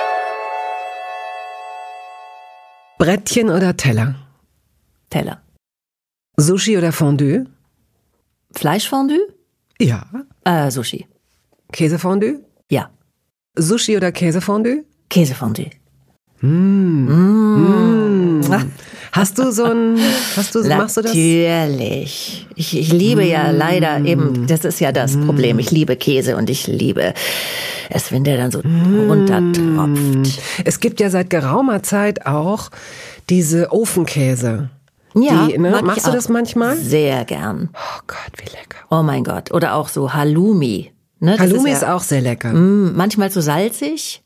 [2.98, 4.16] Brettchen oder Teller?
[5.09, 5.40] Teller.
[6.36, 7.44] Sushi oder Fondue?
[8.50, 9.28] Fleischfondue?
[9.78, 10.05] Ja.
[10.44, 11.07] Äh, Sushi.
[11.74, 12.40] Käsefondue?
[12.70, 12.88] Ja.
[13.58, 14.84] Sushi oder Käsefondue?
[15.10, 15.70] Käsefondue.
[16.40, 17.10] Mmh.
[17.10, 18.44] Mmh.
[19.12, 19.96] Hast du so ein,
[20.34, 20.78] hast du, Natürlich.
[20.78, 21.14] machst du das?
[21.14, 22.48] Natürlich.
[22.56, 23.28] Ich, ich liebe mmh.
[23.28, 25.60] ja leider eben, das ist ja das Problem.
[25.60, 27.14] Ich liebe Käse und ich liebe
[27.90, 30.40] es, wenn der dann so runtertropft.
[30.64, 32.70] Es gibt ja seit geraumer Zeit auch
[33.30, 34.70] diese Ofenkäse.
[35.14, 35.80] Ja, die, ne?
[35.84, 36.76] machst du das manchmal?
[36.76, 37.70] Sehr gern.
[37.72, 38.78] Oh Gott, wie lecker.
[38.90, 39.52] Oh mein Gott.
[39.52, 40.93] Oder auch so Halloumi.
[41.20, 41.38] Ne?
[41.38, 42.52] Halloumi ist, ja, ist, auch sehr lecker.
[42.52, 44.22] Mh, manchmal zu salzig.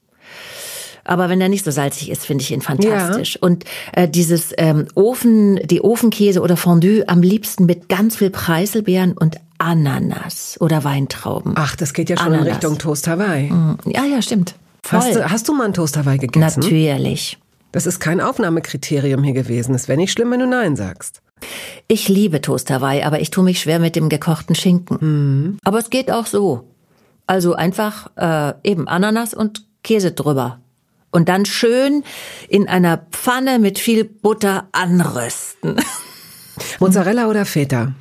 [1.04, 3.36] Aber wenn er nicht so salzig ist, finde ich ihn fantastisch.
[3.36, 3.40] Ja.
[3.40, 9.12] Und äh, dieses ähm, Ofen, die Ofenkäse oder Fondue am liebsten mit ganz viel Preiselbeeren
[9.12, 11.54] und Ananas oder Weintrauben.
[11.56, 12.46] Ach, das geht ja schon Ananas.
[12.46, 13.50] in Richtung Toast Hawaii.
[13.50, 14.54] Mm, ja, ja, stimmt.
[14.86, 16.60] Hast du, hast du mal einen Toast Hawaii gegessen?
[16.60, 17.38] Natürlich.
[17.72, 19.74] Das ist kein Aufnahmekriterium hier gewesen.
[19.74, 21.22] Es wäre nicht schlimm, wenn du Nein sagst.
[21.86, 24.98] Ich liebe Toast Hawaii, aber ich tue mich schwer mit dem gekochten Schinken.
[25.00, 25.58] Mhm.
[25.64, 26.64] Aber es geht auch so.
[27.28, 30.60] Also einfach äh, eben Ananas und Käse drüber.
[31.10, 32.02] Und dann schön
[32.48, 35.76] in einer Pfanne mit viel Butter anrösten.
[36.80, 37.92] Mozzarella oder Feta?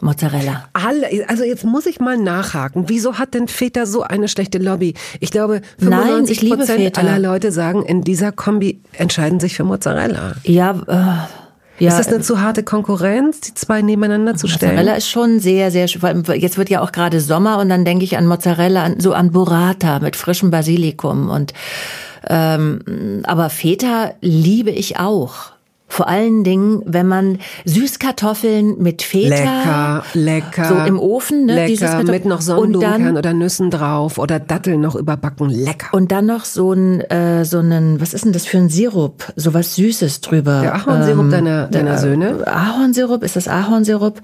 [0.00, 0.68] Mozzarella.
[0.74, 2.84] Alle, also jetzt muss ich mal nachhaken.
[2.88, 4.92] Wieso hat denn Feta so eine schlechte Lobby?
[5.20, 10.34] Ich glaube, 95 Nein, Prozent aller Leute sagen, in dieser Kombi entscheiden sich für Mozzarella.
[10.44, 11.45] Ja, äh,
[11.78, 14.72] ja, ist das eine zu harte Konkurrenz, die zwei nebeneinander zu stellen?
[14.72, 18.16] Mozzarella ist schon sehr, sehr, jetzt wird ja auch gerade Sommer und dann denke ich
[18.16, 21.52] an Mozzarella, so an Burrata mit frischem Basilikum und
[22.28, 25.55] ähm, aber Feta liebe ich auch.
[25.88, 29.34] Vor allen Dingen, wenn man Süßkartoffeln mit Feta.
[29.34, 30.64] Lecker, lecker.
[30.64, 31.66] So im Ofen, ne?
[31.66, 35.48] Lecker, mit noch Sonnenblumenkern oder Nüssen drauf oder Datteln noch überbacken.
[35.48, 35.88] Lecker.
[35.92, 39.32] Und dann noch so ein, äh, so einen, was ist denn das für ein Sirup?
[39.36, 40.60] So was Süßes drüber.
[40.60, 42.46] Der Ahornsirup ähm, deiner, deiner der, Söhne?
[42.46, 44.20] Ahornsirup, ist das Ahornsirup?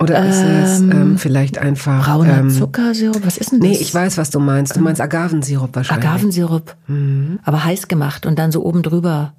[0.00, 2.04] Oder ist ähm, es ähm, vielleicht einfach.
[2.04, 3.68] Brauner ähm, Zuckersirup, was ist denn das?
[3.68, 4.76] Nee, ich weiß, was du meinst.
[4.76, 6.08] Du meinst Agavensirup wahrscheinlich.
[6.08, 6.74] Agavensirup.
[6.88, 7.38] Mhm.
[7.44, 9.32] Aber heiß gemacht und dann so oben drüber.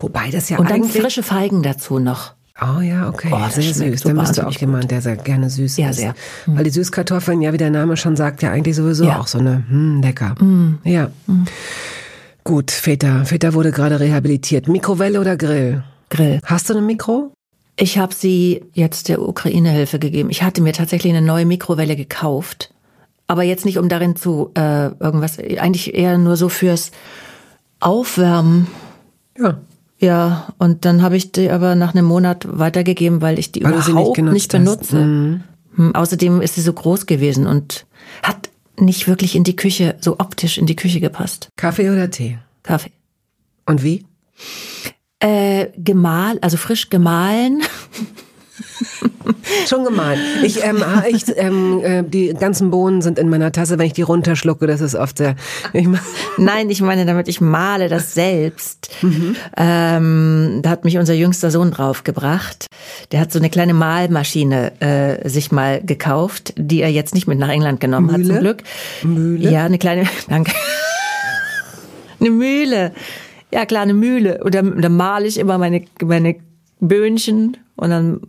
[0.00, 2.32] Wobei das ja Und dann frische Feigen dazu noch.
[2.60, 3.30] Oh ja, okay.
[3.32, 4.02] Oh, sehr süß.
[4.02, 6.00] Dann bist du auch jemand, der sehr gerne süß ja, ist.
[6.00, 6.14] Ja,
[6.46, 6.56] sehr.
[6.56, 9.20] Weil die Süßkartoffeln, ja, wie der Name schon sagt, ja eigentlich sowieso ja.
[9.20, 10.34] auch so eine, hm, lecker.
[10.42, 10.78] Mm.
[10.82, 11.10] Ja.
[11.26, 11.44] Mm.
[12.42, 13.24] Gut, Väter.
[13.26, 14.66] Väter wurde gerade rehabilitiert.
[14.66, 15.84] Mikrowelle oder Grill?
[16.10, 16.40] Grill.
[16.44, 17.32] Hast du eine Mikro?
[17.76, 20.30] Ich habe sie jetzt der Ukraine-Hilfe gegeben.
[20.30, 22.74] Ich hatte mir tatsächlich eine neue Mikrowelle gekauft.
[23.28, 26.90] Aber jetzt nicht, um darin zu äh, irgendwas, eigentlich eher nur so fürs
[27.78, 28.66] Aufwärmen.
[29.38, 29.60] Ja.
[30.00, 33.72] Ja, und dann habe ich die aber nach einem Monat weitergegeben, weil ich die weil
[33.72, 34.96] überhaupt nicht, nicht benutze.
[34.96, 35.42] Mhm.
[35.74, 37.84] Hm, außerdem ist sie so groß gewesen und
[38.22, 41.48] hat nicht wirklich in die Küche, so optisch in die Küche gepasst.
[41.56, 42.38] Kaffee oder Tee?
[42.62, 42.92] Kaffee.
[43.66, 44.04] Und wie?
[45.18, 47.62] Äh, gemahlen, also frisch gemahlen.
[49.66, 50.20] Schon gemahlen.
[50.42, 53.78] Ich, ähm, ich, ähm, äh, die ganzen Bohnen sind in meiner Tasse.
[53.78, 55.36] Wenn ich die runterschlucke, das ist oft sehr.
[55.72, 55.88] Ich
[56.38, 58.90] Nein, ich meine damit, ich male das selbst.
[59.02, 59.36] Mhm.
[59.56, 62.66] Ähm, da hat mich unser jüngster Sohn draufgebracht.
[63.12, 67.38] Der hat so eine kleine Malmaschine äh, sich mal gekauft, die er jetzt nicht mit
[67.38, 68.18] nach England genommen Mühle?
[68.18, 68.62] hat, zum Glück.
[69.02, 69.50] Mühle?
[69.50, 70.04] Ja, eine kleine.
[70.28, 70.52] Danke.
[72.20, 72.92] eine Mühle.
[73.52, 74.42] Ja, klar, eine Mühle.
[74.44, 76.36] Und dann, dann male ich immer meine, meine
[76.80, 78.20] Böhnchen und dann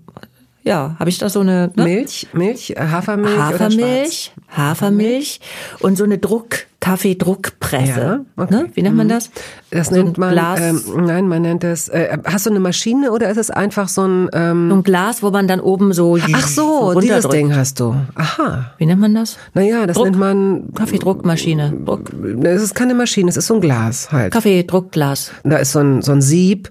[0.63, 1.83] ja, habe ich da so eine ne?
[1.83, 5.39] Milch, Milch, äh, Hafermilch, Hafermilch, Hafermilch
[5.79, 7.99] und so eine Druck Kaffeedruckpresse.
[7.99, 8.53] Ja, okay.
[8.53, 8.69] ne?
[8.73, 9.11] Wie nennt man mhm.
[9.11, 9.29] das?
[9.69, 10.59] Das so nennt man Glas.
[10.61, 11.89] Ähm, nein, man nennt das.
[11.89, 15.21] Äh, hast du eine Maschine oder ist es einfach so ein ähm, so ein Glas,
[15.21, 17.95] wo man dann oben so Ach so, so dieses Ding hast du.
[18.15, 18.71] Aha.
[18.77, 19.37] Wie nennt man das?
[19.53, 20.05] Naja, das Druck.
[20.05, 21.73] nennt man Kaffeedruckmaschine.
[21.85, 22.11] Druck.
[22.43, 24.31] Es ist keine Maschine, es ist so ein Glas halt.
[24.31, 25.31] Kaffeedruckglas.
[25.43, 26.69] Da ist so ein so ein Sieb.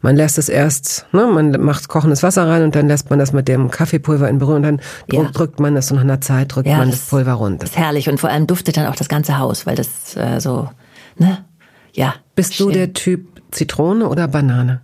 [0.00, 3.32] Man lässt es erst, ne, man macht kochendes Wasser rein und dann lässt man das
[3.32, 4.80] mit dem Kaffeepulver in Berührung und dann
[5.10, 5.24] ja.
[5.24, 7.60] drückt man das und nach einer Zeit drückt ja, man das, das Pulver runter.
[7.60, 10.40] Das ist herrlich und vor allem duftet dann auch das ganze Haus, weil das äh,
[10.40, 10.70] so,
[11.16, 11.44] ne?
[11.92, 12.14] Ja.
[12.36, 12.68] Bist schön.
[12.68, 14.82] du der Typ Zitrone oder Banane?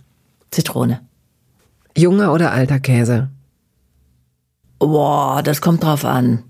[0.51, 0.99] Zitrone.
[1.97, 3.29] Junger oder alter Käse?
[4.79, 6.43] Boah, das kommt drauf an.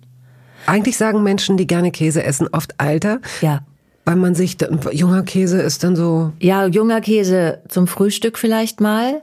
[0.66, 3.20] Eigentlich sagen Menschen, die gerne Käse essen, oft alter.
[3.42, 3.62] Ja.
[4.06, 4.58] Weil man sich,
[4.92, 6.32] junger Käse ist dann so.
[6.40, 9.22] Ja, junger Käse zum Frühstück vielleicht mal.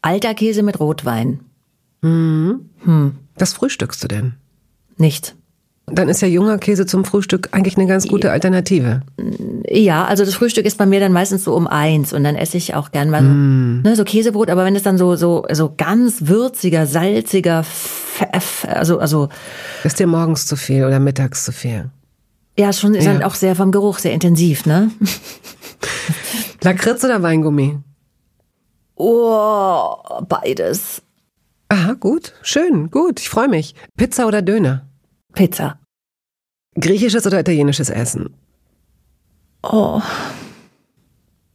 [0.00, 1.40] Alter Käse mit Rotwein.
[2.02, 2.70] Hm.
[2.84, 3.12] Hm.
[3.36, 4.34] Was frühstückst du denn?
[4.96, 5.36] Nicht.
[5.86, 9.02] Dann ist ja junger Käse zum Frühstück eigentlich eine ganz gute Alternative.
[9.68, 12.56] Ja, also das Frühstück ist bei mir dann meistens so um eins und dann esse
[12.56, 13.82] ich auch gern mal so, mm.
[13.82, 17.64] ne, so Käsebrot, aber wenn es dann so so so ganz würziger, salziger,
[18.68, 19.28] also also
[19.82, 21.90] ist dir morgens zu viel oder mittags zu viel?
[22.58, 23.12] Ja, schon ist ja.
[23.12, 24.90] dann auch sehr vom Geruch sehr intensiv, ne?
[26.62, 27.78] Lakritz oder Weingummi?
[28.94, 29.96] Oh,
[30.28, 31.02] beides.
[31.68, 33.74] Aha, gut, schön, gut, ich freue mich.
[33.96, 34.86] Pizza oder Döner?
[35.32, 35.78] Pizza.
[36.78, 38.34] Griechisches oder italienisches Essen?
[39.62, 40.02] Oh.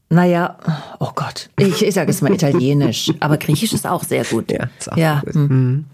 [0.09, 0.57] Naja,
[0.99, 1.49] oh Gott.
[1.59, 4.51] Ich, ich sage es mal italienisch, aber griechisch ist auch sehr gut.
[4.51, 5.21] Ja, ist auch ja.
[5.23, 5.35] gut.
[5.35, 5.47] Hm.
[5.47, 5.85] Mhm.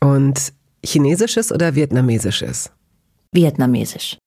[0.00, 0.52] Und
[0.84, 2.70] chinesisches oder vietnamesisches?
[3.32, 4.18] Vietnamesisch.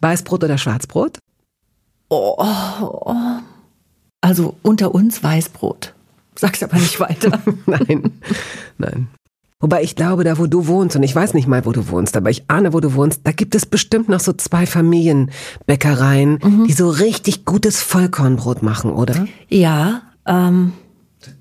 [0.00, 1.18] Weißbrot oder Schwarzbrot?
[2.08, 3.14] Oh, oh.
[4.20, 5.94] Also unter uns Weißbrot.
[6.36, 7.40] Sag's aber nicht weiter.
[7.66, 8.12] nein,
[8.78, 9.08] nein.
[9.60, 12.16] Wobei ich glaube, da wo du wohnst, und ich weiß nicht mal, wo du wohnst,
[12.16, 16.66] aber ich ahne, wo du wohnst, da gibt es bestimmt noch so zwei Familienbäckereien, mhm.
[16.66, 19.26] die so richtig gutes Vollkornbrot machen, oder?
[19.48, 20.72] Ja, ähm.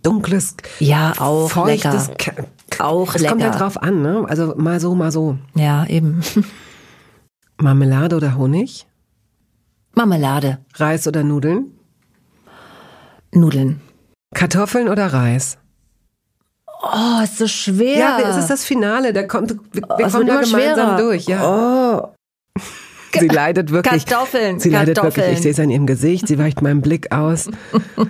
[0.03, 2.47] Dunkles, ja, auch feuchtes, lecker.
[2.79, 3.31] Auch es lecker.
[3.31, 4.25] kommt ja drauf an, ne?
[4.27, 5.37] Also mal so, mal so.
[5.55, 6.21] Ja, eben.
[7.61, 8.87] Marmelade oder Honig?
[9.93, 10.59] Marmelade.
[10.75, 11.77] Reis oder Nudeln?
[13.33, 13.81] Nudeln.
[14.33, 15.57] Kartoffeln oder Reis?
[16.81, 17.97] Oh, ist so schwer.
[17.97, 19.11] Ja, es ist das Finale.
[19.11, 20.97] Da kommt, wir, wir oh, kommen da gemeinsam schwerer.
[20.97, 21.25] durch.
[21.25, 21.43] Ja.
[21.43, 22.13] Oh.
[23.19, 24.05] Sie leidet wirklich.
[24.05, 24.59] Kartoffeln.
[24.61, 25.25] Sie leidet Kartoffeln.
[25.25, 25.37] wirklich.
[25.39, 26.27] Ich sehe es an ihrem Gesicht.
[26.29, 27.49] Sie weicht meinem Blick aus.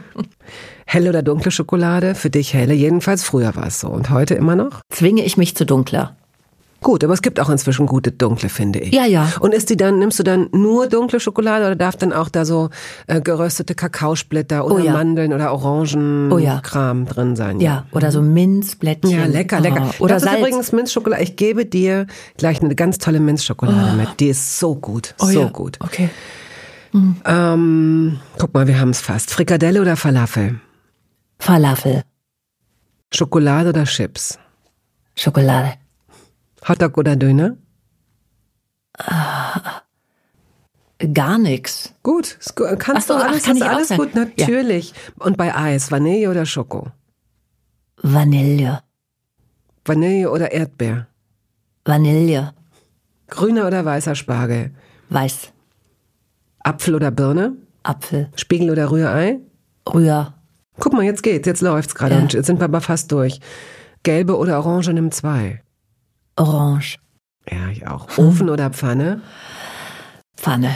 [0.85, 2.13] helle oder dunkle Schokolade?
[2.13, 2.75] Für dich helle.
[2.75, 3.87] Jedenfalls früher war es so.
[3.87, 4.81] Und heute immer noch?
[4.89, 6.18] Zwinge ich mich zu dunkler.
[6.81, 8.93] Gut, aber es gibt auch inzwischen gute dunkle, finde ich.
[8.93, 9.33] Ja, ja.
[9.41, 12.45] Und ist die dann, nimmst du dann nur dunkle Schokolade oder darf dann auch da
[12.45, 12.69] so
[13.07, 14.93] äh, geröstete Kakaosplitter oder oh, ja.
[14.93, 17.13] Mandeln oder Orangenkram oh, ja.
[17.13, 17.59] drin sein?
[17.59, 19.11] Ja, oder so Minzblättchen.
[19.11, 19.89] Ja, lecker, lecker.
[19.99, 20.05] Oh.
[20.05, 20.35] Oder das Salz.
[20.35, 21.23] ist übrigens Minzschokolade.
[21.23, 22.07] Ich gebe dir
[22.37, 23.97] gleich eine ganz tolle Minzschokolade oh.
[23.97, 24.19] mit.
[24.19, 25.49] Die ist so gut, oh, so ja.
[25.49, 25.77] gut.
[25.81, 26.09] Okay.
[26.93, 27.17] Mhm.
[27.25, 29.31] Ähm, guck mal, wir haben es fast.
[29.31, 30.59] Frikadelle oder Falafel?
[31.39, 32.03] Falafel.
[33.13, 34.39] Schokolade oder Chips?
[35.15, 35.73] Schokolade.
[36.67, 37.57] Hotdog oder Döner?
[41.13, 41.93] Gar nichts.
[42.03, 42.37] Gut,
[42.79, 44.91] kannst so, du alles, ach, kann alles gut, natürlich.
[44.91, 45.25] Ja.
[45.25, 46.87] Und bei Eis, Vanille oder Schoko?
[48.01, 48.81] Vanille.
[49.85, 51.07] Vanille oder Erdbeer?
[51.85, 52.53] Vanille.
[53.27, 54.71] Grüner oder weißer Spargel?
[55.09, 55.53] Weiß.
[56.59, 57.53] Apfel oder Birne?
[57.83, 58.29] Apfel.
[58.35, 59.39] Spiegel oder Rührei?
[59.87, 60.33] Rühr.
[60.79, 62.21] Guck mal, jetzt geht's, jetzt läuft's gerade ja.
[62.21, 63.39] und jetzt sind wir aber fast durch.
[64.03, 65.61] Gelbe oder Orange nimm zwei.
[66.39, 66.97] Orange.
[67.49, 68.07] Ja, ich auch.
[68.17, 69.21] Ofen oder Pfanne?
[70.37, 70.75] Pfanne.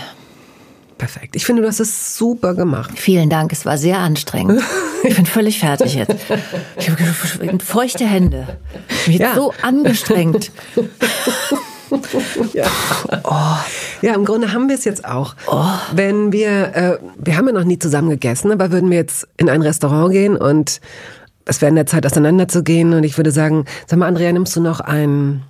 [0.98, 1.36] Perfekt.
[1.36, 2.92] Ich finde, du hast es super gemacht.
[2.96, 3.52] Vielen Dank.
[3.52, 4.62] Es war sehr anstrengend.
[5.06, 6.16] Ich bin völlig fertig jetzt.
[6.78, 8.58] Ich habe feuchte Hände.
[8.88, 9.36] Ich bin ja.
[9.36, 10.54] so angestrengt.
[12.54, 12.66] Ja.
[13.26, 13.58] Oh.
[14.02, 15.36] ja, im Grunde haben wir es jetzt auch.
[15.52, 15.66] Oh.
[15.94, 19.50] Wenn wir, äh, wir haben ja noch nie zusammen gegessen, aber würden wir jetzt in
[19.50, 20.80] ein Restaurant gehen und
[21.46, 24.62] es wäre in der Zeit auseinanderzugehen und ich würde sagen, sag mal, Andrea, nimmst du
[24.62, 25.44] noch ein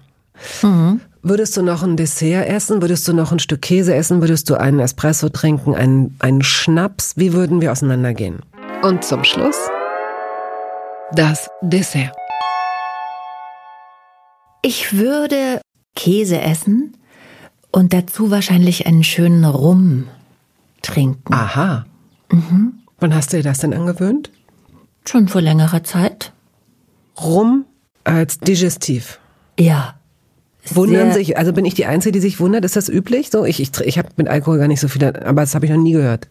[0.61, 1.01] Mhm.
[1.21, 2.81] Würdest du noch ein Dessert essen?
[2.81, 4.21] Würdest du noch ein Stück Käse essen?
[4.21, 5.73] Würdest du einen Espresso trinken?
[5.73, 7.13] Einen, einen Schnaps?
[7.15, 8.41] Wie würden wir auseinandergehen?
[8.81, 9.57] Und zum Schluss
[11.13, 12.13] das Dessert.
[14.61, 15.61] Ich würde
[15.95, 16.97] Käse essen
[17.71, 20.07] und dazu wahrscheinlich einen schönen Rum
[20.81, 21.33] trinken.
[21.33, 21.85] Aha.
[22.31, 22.73] Mhm.
[22.99, 24.31] Wann hast du dir das denn angewöhnt?
[25.05, 26.31] Schon vor längerer Zeit.
[27.21, 27.65] Rum
[28.03, 29.19] als Digestiv.
[29.59, 29.95] Ja.
[30.71, 32.63] Wundern sich, also bin ich die Einzige, die sich wundert?
[32.65, 33.29] Ist das üblich?
[33.31, 35.71] So, ich, ich, ich habe mit Alkohol gar nicht so viel, aber das habe ich
[35.71, 36.27] noch nie gehört.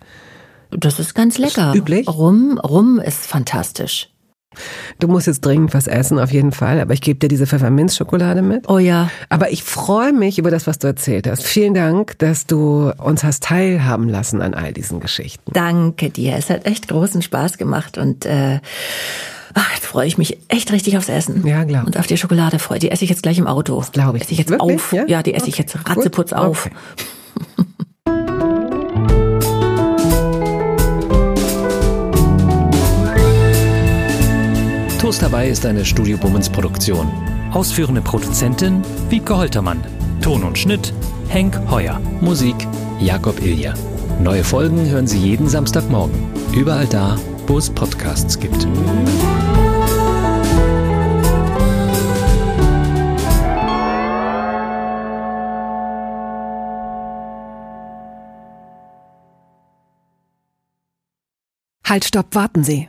[0.70, 1.70] Das ist ganz lecker.
[1.70, 2.08] Ist üblich?
[2.08, 4.08] Rum, Rum ist fantastisch.
[4.98, 6.80] Du musst jetzt dringend was essen, auf jeden Fall.
[6.80, 8.68] Aber ich gebe dir diese Pfefferminzschokolade mit.
[8.68, 9.10] Oh ja.
[9.28, 11.44] Aber ich freue mich über das, was du erzählt hast.
[11.44, 15.50] Vielen Dank, dass du uns hast teilhaben lassen an all diesen Geschichten.
[15.52, 16.36] Danke dir.
[16.36, 18.60] Es hat echt großen Spaß gemacht und äh,
[19.54, 21.46] ach, jetzt freue ich mich echt richtig aufs Essen.
[21.46, 21.86] Ja, klar.
[21.86, 22.78] Und auf die Schokolade freue.
[22.78, 23.82] Die esse ich jetzt gleich im Auto.
[23.92, 24.24] Glaube ich.
[24.24, 24.74] Esse ich jetzt Wirklich?
[24.76, 24.92] auf.
[24.92, 25.04] Ja?
[25.06, 25.50] Ja, die esse Okay.
[25.50, 26.38] ich jetzt ratzeputz Gut.
[26.38, 26.66] auf.
[26.66, 27.66] Okay.
[34.98, 37.08] Toast dabei ist eine Studio Bummens Produktion.
[37.52, 39.82] Ausführende Produzentin Wiebke Holtermann.
[40.22, 40.92] Ton und Schnitt
[41.28, 42.00] Henk Heuer.
[42.20, 42.54] Musik
[43.00, 43.74] Jakob Ilja.
[44.22, 46.14] Neue Folgen hören Sie jeden Samstagmorgen.
[46.54, 47.16] Überall da,
[47.52, 48.66] wo es Podcasts gibt.
[61.84, 62.88] Halt, stopp, warten Sie.